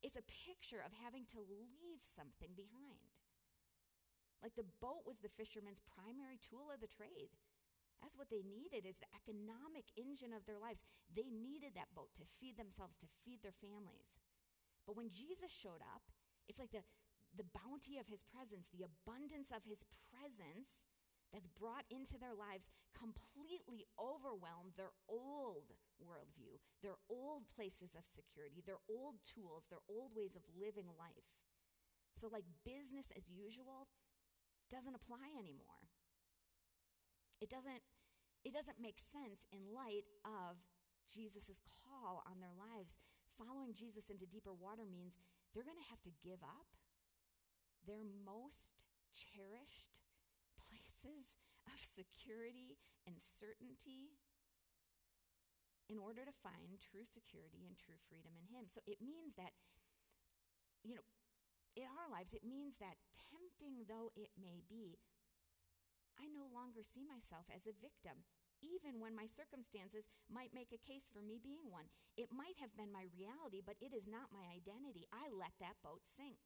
It's 0.00 0.16
a 0.16 0.24
picture 0.48 0.80
of 0.80 0.92
having 1.04 1.28
to 1.36 1.44
leave 1.44 2.00
something 2.00 2.56
behind. 2.56 3.12
Like 4.42 4.58
the 4.58 4.66
boat 4.82 5.06
was 5.06 5.22
the 5.22 5.30
fisherman's 5.30 5.80
primary 5.86 6.36
tool 6.42 6.68
of 6.74 6.82
the 6.82 6.90
trade. 6.90 7.30
That's 8.02 8.18
what 8.18 8.26
they 8.28 8.42
needed 8.42 8.82
is 8.82 8.98
the 8.98 9.14
economic 9.14 9.86
engine 9.94 10.34
of 10.34 10.42
their 10.42 10.58
lives. 10.58 10.82
They 11.14 11.30
needed 11.30 11.78
that 11.78 11.94
boat 11.94 12.10
to 12.18 12.26
feed 12.26 12.58
themselves, 12.58 12.98
to 12.98 13.06
feed 13.22 13.38
their 13.46 13.54
families. 13.54 14.18
But 14.82 14.98
when 14.98 15.06
Jesus 15.06 15.54
showed 15.54 15.78
up, 15.94 16.02
it's 16.50 16.58
like 16.58 16.74
the, 16.74 16.82
the 17.38 17.46
bounty 17.54 18.02
of 18.02 18.10
his 18.10 18.26
presence, 18.26 18.66
the 18.74 18.82
abundance 18.82 19.54
of 19.54 19.62
his 19.62 19.86
presence 20.10 20.90
that's 21.30 21.46
brought 21.54 21.86
into 21.94 22.18
their 22.18 22.34
lives 22.34 22.68
completely 22.98 23.86
overwhelmed 23.96 24.74
their 24.76 24.92
old 25.08 25.72
worldview, 26.02 26.58
their 26.82 26.98
old 27.08 27.48
places 27.48 27.94
of 27.94 28.04
security, 28.04 28.60
their 28.66 28.82
old 28.90 29.22
tools, 29.22 29.70
their 29.70 29.86
old 29.88 30.10
ways 30.12 30.34
of 30.34 30.42
living 30.58 30.90
life. 30.98 31.30
So, 32.18 32.28
like 32.28 32.44
business 32.66 33.08
as 33.16 33.24
usual 33.32 33.88
doesn't 34.72 34.96
apply 34.96 35.28
anymore. 35.36 35.84
It 37.44 37.52
doesn't, 37.52 37.84
it 38.48 38.56
doesn't 38.56 38.80
make 38.80 38.96
sense 38.96 39.44
in 39.52 39.60
light 39.76 40.08
of 40.24 40.56
Jesus' 41.04 41.60
call 41.84 42.24
on 42.24 42.40
their 42.40 42.56
lives. 42.56 42.96
Following 43.36 43.76
Jesus 43.76 44.08
into 44.08 44.24
deeper 44.24 44.56
water 44.56 44.88
means 44.88 45.20
they're 45.52 45.68
going 45.68 45.80
to 45.80 45.92
have 45.92 46.00
to 46.08 46.20
give 46.24 46.40
up 46.40 46.72
their 47.84 48.06
most 48.24 48.88
cherished 49.12 50.00
places 50.56 51.36
of 51.68 51.76
security 51.76 52.80
and 53.04 53.20
certainty 53.20 54.16
in 55.90 55.98
order 56.00 56.24
to 56.24 56.40
find 56.40 56.80
true 56.80 57.04
security 57.04 57.68
and 57.68 57.76
true 57.76 57.98
freedom 58.08 58.32
in 58.38 58.48
Him. 58.48 58.70
So 58.72 58.80
it 58.88 59.02
means 59.04 59.36
that, 59.36 59.52
you 60.86 60.96
know, 60.96 61.04
in 61.76 61.88
our 61.88 62.08
lives, 62.08 62.32
it 62.32 62.44
means 62.46 62.80
that 62.80 62.96
though 63.88 64.12
it 64.16 64.30
may 64.38 64.62
be, 64.68 64.98
I 66.18 66.28
no 66.30 66.46
longer 66.48 66.82
see 66.82 67.02
myself 67.02 67.48
as 67.48 67.66
a 67.66 67.74
victim 67.74 68.24
even 68.62 69.02
when 69.02 69.12
my 69.12 69.26
circumstances 69.26 70.06
might 70.30 70.54
make 70.54 70.70
a 70.70 70.86
case 70.86 71.10
for 71.10 71.20
me 71.20 71.42
being 71.42 71.66
one. 71.66 71.90
It 72.14 72.30
might 72.30 72.56
have 72.62 72.70
been 72.78 72.94
my 72.94 73.10
reality, 73.10 73.58
but 73.58 73.76
it 73.82 73.90
is 73.90 74.06
not 74.06 74.30
my 74.30 74.46
identity. 74.54 75.10
I 75.10 75.34
let 75.34 75.52
that 75.58 75.82
boat 75.82 76.06
sink. 76.06 76.38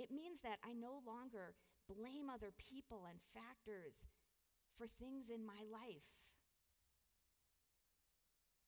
It 0.00 0.08
means 0.12 0.40
that 0.40 0.60
I 0.64 0.72
no 0.72 1.00
longer 1.04 1.56
blame 1.88 2.28
other 2.28 2.52
people 2.56 3.04
and 3.08 3.20
factors 3.20 4.08
for 4.72 4.88
things 4.88 5.28
in 5.28 5.44
my 5.44 5.64
life. 5.68 6.32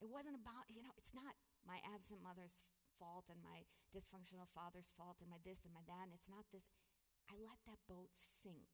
It 0.01 0.09
wasn't 0.09 0.39
about, 0.39 0.69
you 0.71 0.81
know, 0.81 0.95
it's 0.97 1.13
not 1.13 1.37
my 1.67 1.83
absent 1.85 2.23
mother's 2.23 2.55
fault 2.99 3.31
and 3.31 3.39
my 3.41 3.63
dysfunctional 3.95 4.51
father's 4.51 4.91
fault 4.93 5.23
and 5.23 5.31
my 5.31 5.39
this 5.47 5.63
and 5.63 5.73
my 5.73 5.87
that. 5.87 6.11
And 6.11 6.15
it's 6.15 6.29
not 6.29 6.51
this. 6.51 6.67
I 7.31 7.39
let 7.39 7.63
that 7.71 7.79
boat 7.87 8.11
sink. 8.13 8.69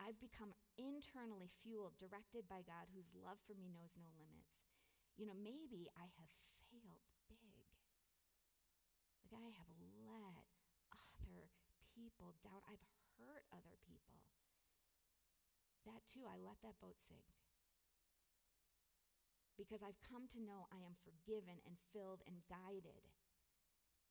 I've 0.00 0.18
become 0.18 0.56
internally 0.78 1.50
fueled, 1.50 1.98
directed 1.98 2.48
by 2.48 2.64
God, 2.64 2.88
whose 2.94 3.12
love 3.12 3.42
for 3.44 3.52
me 3.58 3.68
knows 3.68 3.98
no 3.98 4.08
limits. 4.16 4.64
You 5.18 5.26
know, 5.26 5.36
maybe 5.36 5.90
I 5.98 6.06
have 6.16 6.32
failed 6.70 7.04
big. 7.28 7.66
Like 9.28 9.44
I 9.44 9.52
have 9.52 9.70
let 9.76 9.98
other 11.28 11.52
people 11.92 12.32
down. 12.40 12.64
I've 12.64 12.82
hurt 13.18 13.44
other 13.52 13.76
people. 13.84 14.22
That 15.84 16.06
too, 16.06 16.24
I 16.24 16.38
let 16.40 16.60
that 16.62 16.80
boat 16.80 16.96
sink. 17.00 17.26
Because 19.58 19.82
I've 19.82 19.98
come 20.06 20.30
to 20.30 20.40
know 20.40 20.70
I 20.70 20.78
am 20.86 20.94
forgiven 21.02 21.58
and 21.66 21.74
filled 21.90 22.22
and 22.30 22.46
guided 22.46 23.10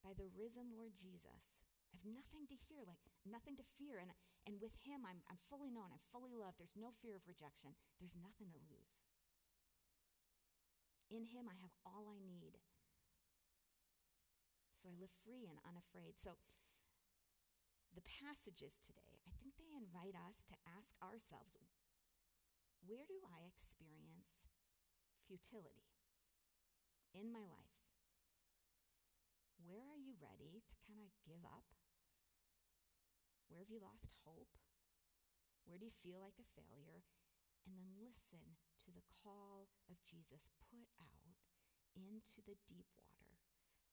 by 0.03 0.12
the 0.12 0.27
risen 0.36 0.75
Lord 0.75 0.91
Jesus. 0.91 1.63
I 1.88 1.95
have 1.95 2.03
nothing 2.03 2.43
to 2.51 2.57
hear, 2.67 2.83
like 2.83 2.99
nothing 3.23 3.55
to 3.55 3.65
fear. 3.79 4.03
And, 4.03 4.12
and 4.43 4.60
with 4.60 4.75
him, 4.83 5.07
I'm, 5.07 5.23
I'm 5.31 5.39
fully 5.39 5.71
known, 5.71 5.88
I'm 5.95 6.03
fully 6.12 6.36
loved. 6.36 6.60
There's 6.60 6.75
no 6.75 6.91
fear 6.91 7.15
of 7.15 7.23
rejection, 7.25 7.79
there's 7.97 8.19
nothing 8.19 8.51
to 8.51 8.62
lose. 8.67 9.07
In 11.07 11.23
him, 11.23 11.47
I 11.47 11.55
have 11.63 11.71
all 11.88 12.12
I 12.12 12.19
need. 12.19 12.60
So 14.75 14.91
I 14.91 14.99
live 14.99 15.12
free 15.23 15.47
and 15.47 15.57
unafraid. 15.63 16.19
So 16.19 16.36
the 17.95 18.03
passages 18.03 18.75
today, 18.83 19.23
I 19.23 19.31
think 19.39 19.55
they 19.55 19.71
invite 19.71 20.13
us 20.13 20.43
to 20.51 20.55
ask 20.67 20.91
ourselves 20.99 21.55
where 22.83 23.07
do 23.07 23.19
I 23.25 23.47
experience 23.47 24.46
futility 25.27 25.91
in 27.11 27.27
my 27.29 27.43
life? 27.43 27.77
Where 29.67 29.83
are 29.83 29.99
you 29.99 30.15
ready 30.23 30.63
to 30.63 30.75
kind 30.87 31.03
of 31.03 31.11
give 31.27 31.43
up? 31.43 31.67
Where 33.51 33.59
have 33.59 33.71
you 33.71 33.83
lost 33.83 34.07
hope? 34.23 34.55
Where 35.67 35.75
do 35.75 35.83
you 35.83 35.91
feel 35.91 36.23
like 36.23 36.39
a 36.39 36.53
failure? 36.55 37.03
And 37.67 37.75
then 37.75 37.99
listen 37.99 38.55
to 38.87 38.89
the 38.95 39.03
call 39.11 39.67
of 39.91 39.99
Jesus 40.07 40.47
put 40.71 40.87
out 40.95 41.35
into 41.99 42.39
the 42.47 42.55
deep 42.63 42.87
water. 42.95 43.43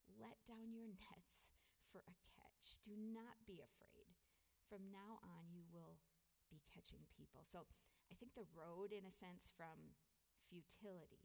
Let 0.06 0.38
down 0.46 0.70
your 0.70 0.86
nets 1.10 1.50
for 1.90 2.06
a 2.06 2.14
catch. 2.22 2.78
Do 2.86 2.94
not 2.94 3.42
be 3.42 3.58
afraid. 3.58 4.14
From 4.70 4.94
now 4.94 5.18
on, 5.26 5.50
you 5.50 5.66
will 5.74 5.98
be 6.50 6.62
catching 6.70 7.02
people. 7.10 7.42
So 7.42 7.66
I 8.10 8.14
think 8.14 8.38
the 8.38 8.46
road, 8.54 8.94
in 8.94 9.02
a 9.02 9.10
sense, 9.10 9.50
from 9.50 9.98
futility 10.38 11.23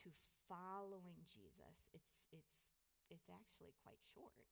to 0.00 0.08
following 0.48 1.20
Jesus, 1.28 1.88
it's, 1.92 2.28
it's, 2.32 2.72
it's 3.12 3.28
actually 3.28 3.76
quite 3.84 4.00
short. 4.00 4.48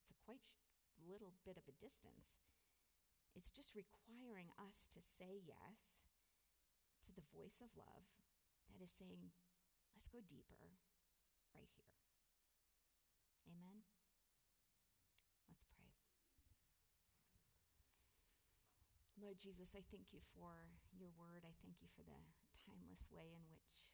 It's 0.00 0.14
a 0.14 0.18
quite 0.22 0.42
sh- 0.42 0.62
little 1.02 1.34
bit 1.42 1.58
of 1.58 1.66
a 1.66 1.74
distance. 1.82 2.38
It's 3.34 3.50
just 3.50 3.74
requiring 3.74 4.52
us 4.60 4.86
to 4.92 5.00
say 5.00 5.42
yes 5.42 6.04
to 7.06 7.10
the 7.10 7.26
voice 7.34 7.58
of 7.58 7.72
love 7.74 8.06
that 8.70 8.84
is 8.84 8.92
saying, 8.92 9.32
let's 9.96 10.08
go 10.08 10.20
deeper 10.22 10.78
right 11.56 11.70
here. 11.74 11.96
Amen. 13.48 13.82
Let's 15.48 15.64
pray. 15.66 15.90
Lord 19.18 19.38
Jesus, 19.40 19.72
I 19.74 19.82
thank 19.90 20.12
you 20.12 20.20
for 20.34 20.76
your 20.92 21.10
word. 21.14 21.46
I 21.46 21.54
thank 21.62 21.80
you 21.80 21.88
for 21.94 22.02
the 22.02 22.18
timeless 22.64 23.10
way 23.10 23.34
in 23.34 23.44
which 23.50 23.92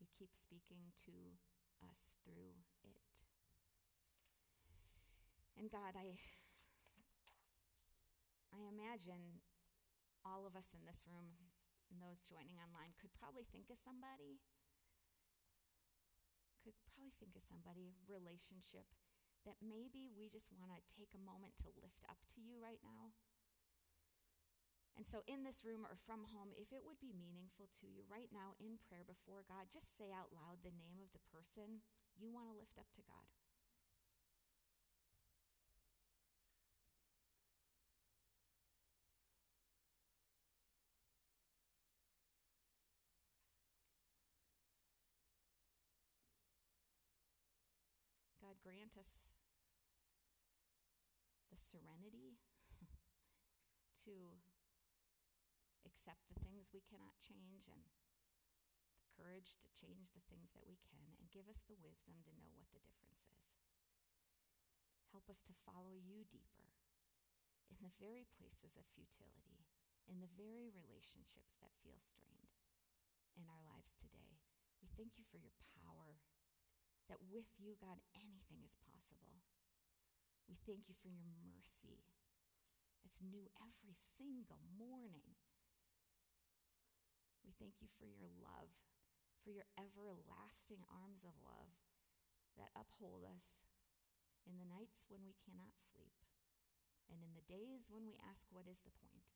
you 0.00 0.06
keep 0.12 0.32
speaking 0.32 0.92
to 1.08 1.36
us 1.84 2.16
through 2.24 2.56
it. 2.84 3.14
And 5.56 5.72
God, 5.72 5.96
I 5.96 6.16
I 8.52 8.60
imagine 8.68 9.44
all 10.24 10.48
of 10.48 10.56
us 10.56 10.72
in 10.72 10.84
this 10.88 11.04
room 11.04 11.36
and 11.92 12.00
those 12.00 12.24
joining 12.24 12.56
online 12.56 12.96
could 12.96 13.12
probably 13.14 13.44
think 13.44 13.68
of 13.68 13.78
somebody 13.78 14.40
could 16.64 16.74
probably 16.82 17.14
think 17.14 17.38
of 17.38 17.46
somebody 17.46 17.94
relationship 18.10 18.90
that 19.46 19.62
maybe 19.62 20.10
we 20.10 20.26
just 20.26 20.50
want 20.58 20.74
to 20.74 20.82
take 20.90 21.14
a 21.14 21.22
moment 21.22 21.54
to 21.62 21.70
lift 21.78 22.02
up 22.10 22.18
to 22.34 22.42
you 22.42 22.58
right 22.58 22.82
now. 22.82 23.14
And 24.96 25.04
so, 25.04 25.20
in 25.28 25.44
this 25.44 25.60
room 25.60 25.84
or 25.84 25.92
from 25.92 26.24
home, 26.32 26.56
if 26.56 26.72
it 26.72 26.80
would 26.80 26.96
be 27.04 27.12
meaningful 27.12 27.68
to 27.80 27.84
you 27.84 28.00
right 28.08 28.32
now 28.32 28.56
in 28.56 28.80
prayer 28.88 29.04
before 29.04 29.44
God, 29.44 29.68
just 29.68 29.92
say 30.00 30.08
out 30.08 30.32
loud 30.32 30.64
the 30.64 30.72
name 30.72 31.04
of 31.04 31.12
the 31.12 31.20
person 31.28 31.84
you 32.16 32.32
want 32.32 32.48
to 32.48 32.56
lift 32.56 32.80
up 32.80 32.88
to 32.96 33.04
God. 33.04 33.28
God, 48.40 48.56
grant 48.64 48.96
us 48.96 49.28
the 51.52 51.60
serenity 51.60 52.40
to 54.08 54.12
accept 56.06 56.30
the 56.30 56.38
things 56.46 56.70
we 56.70 56.86
cannot 56.86 57.18
change 57.18 57.66
and 57.66 57.82
the 57.82 57.90
courage 59.18 59.58
to 59.58 59.66
change 59.74 60.14
the 60.14 60.22
things 60.30 60.54
that 60.54 60.62
we 60.62 60.78
can, 60.86 61.18
and 61.18 61.34
give 61.34 61.50
us 61.50 61.66
the 61.66 61.74
wisdom 61.82 62.14
to 62.22 62.30
know 62.38 62.46
what 62.54 62.70
the 62.70 62.78
difference 62.78 63.26
is. 63.26 63.58
Help 65.10 65.26
us 65.26 65.42
to 65.42 65.62
follow 65.66 65.98
you 65.98 66.22
deeper 66.30 66.70
in 67.66 67.82
the 67.82 67.90
very 67.98 68.22
places 68.38 68.78
of 68.78 68.86
futility, 68.94 69.66
in 70.06 70.22
the 70.22 70.30
very 70.38 70.70
relationships 70.70 71.58
that 71.58 71.74
feel 71.82 71.98
strained 71.98 72.54
in 73.34 73.42
our 73.50 73.66
lives 73.66 73.98
today. 73.98 74.38
We 74.78 74.86
thank 74.94 75.18
you 75.18 75.26
for 75.26 75.42
your 75.42 75.58
power, 75.82 76.22
that 77.10 77.18
with 77.18 77.50
you, 77.58 77.74
God, 77.82 77.98
anything 78.14 78.62
is 78.62 78.78
possible. 78.86 79.42
We 80.46 80.54
thank 80.70 80.86
you 80.86 80.94
for 80.94 81.10
your 81.10 81.26
mercy. 81.42 82.06
It's 83.02 83.26
new 83.26 83.50
every 83.58 83.98
single 84.14 84.62
morning. 84.78 85.34
We 87.46 87.54
thank 87.54 87.78
you 87.78 87.86
for 87.86 88.10
your 88.10 88.30
love, 88.42 88.74
for 89.46 89.54
your 89.54 89.66
everlasting 89.78 90.82
arms 90.90 91.22
of 91.22 91.38
love 91.46 91.70
that 92.58 92.74
uphold 92.74 93.22
us 93.22 93.62
in 94.44 94.58
the 94.58 94.66
nights 94.66 95.06
when 95.06 95.22
we 95.22 95.38
cannot 95.38 95.78
sleep 95.78 96.18
and 97.06 97.22
in 97.22 97.32
the 97.38 97.46
days 97.46 97.86
when 97.86 98.02
we 98.02 98.18
ask, 98.26 98.50
What 98.50 98.66
is 98.66 98.82
the 98.82 98.94
point? 98.98 99.30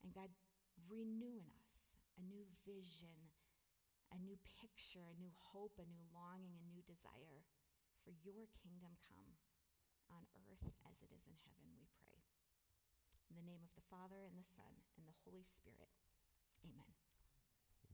And 0.00 0.16
God, 0.16 0.32
renew 0.88 1.36
in 1.36 1.52
us 1.60 1.92
a 2.16 2.24
new 2.24 2.48
vision, 2.64 3.28
a 4.08 4.16
new 4.16 4.40
picture, 4.64 5.04
a 5.04 5.20
new 5.20 5.32
hope, 5.52 5.76
a 5.76 5.84
new 5.84 6.08
longing, 6.16 6.56
a 6.56 6.70
new 6.72 6.80
desire 6.88 7.44
for 8.00 8.16
your 8.24 8.48
kingdom 8.64 8.96
come 9.04 9.36
on 10.08 10.24
earth 10.48 10.66
as 10.88 10.98
it 11.04 11.12
is 11.12 11.28
in 11.28 11.36
heaven, 11.44 11.68
we 11.76 11.86
pray. 12.00 12.24
In 13.28 13.36
the 13.36 13.46
name 13.46 13.62
of 13.62 13.70
the 13.76 13.86
Father, 13.86 14.24
and 14.26 14.34
the 14.34 14.42
Son, 14.42 14.82
and 14.98 15.06
the 15.06 15.14
Holy 15.22 15.44
Spirit. 15.44 15.92
Amen. 16.64 16.99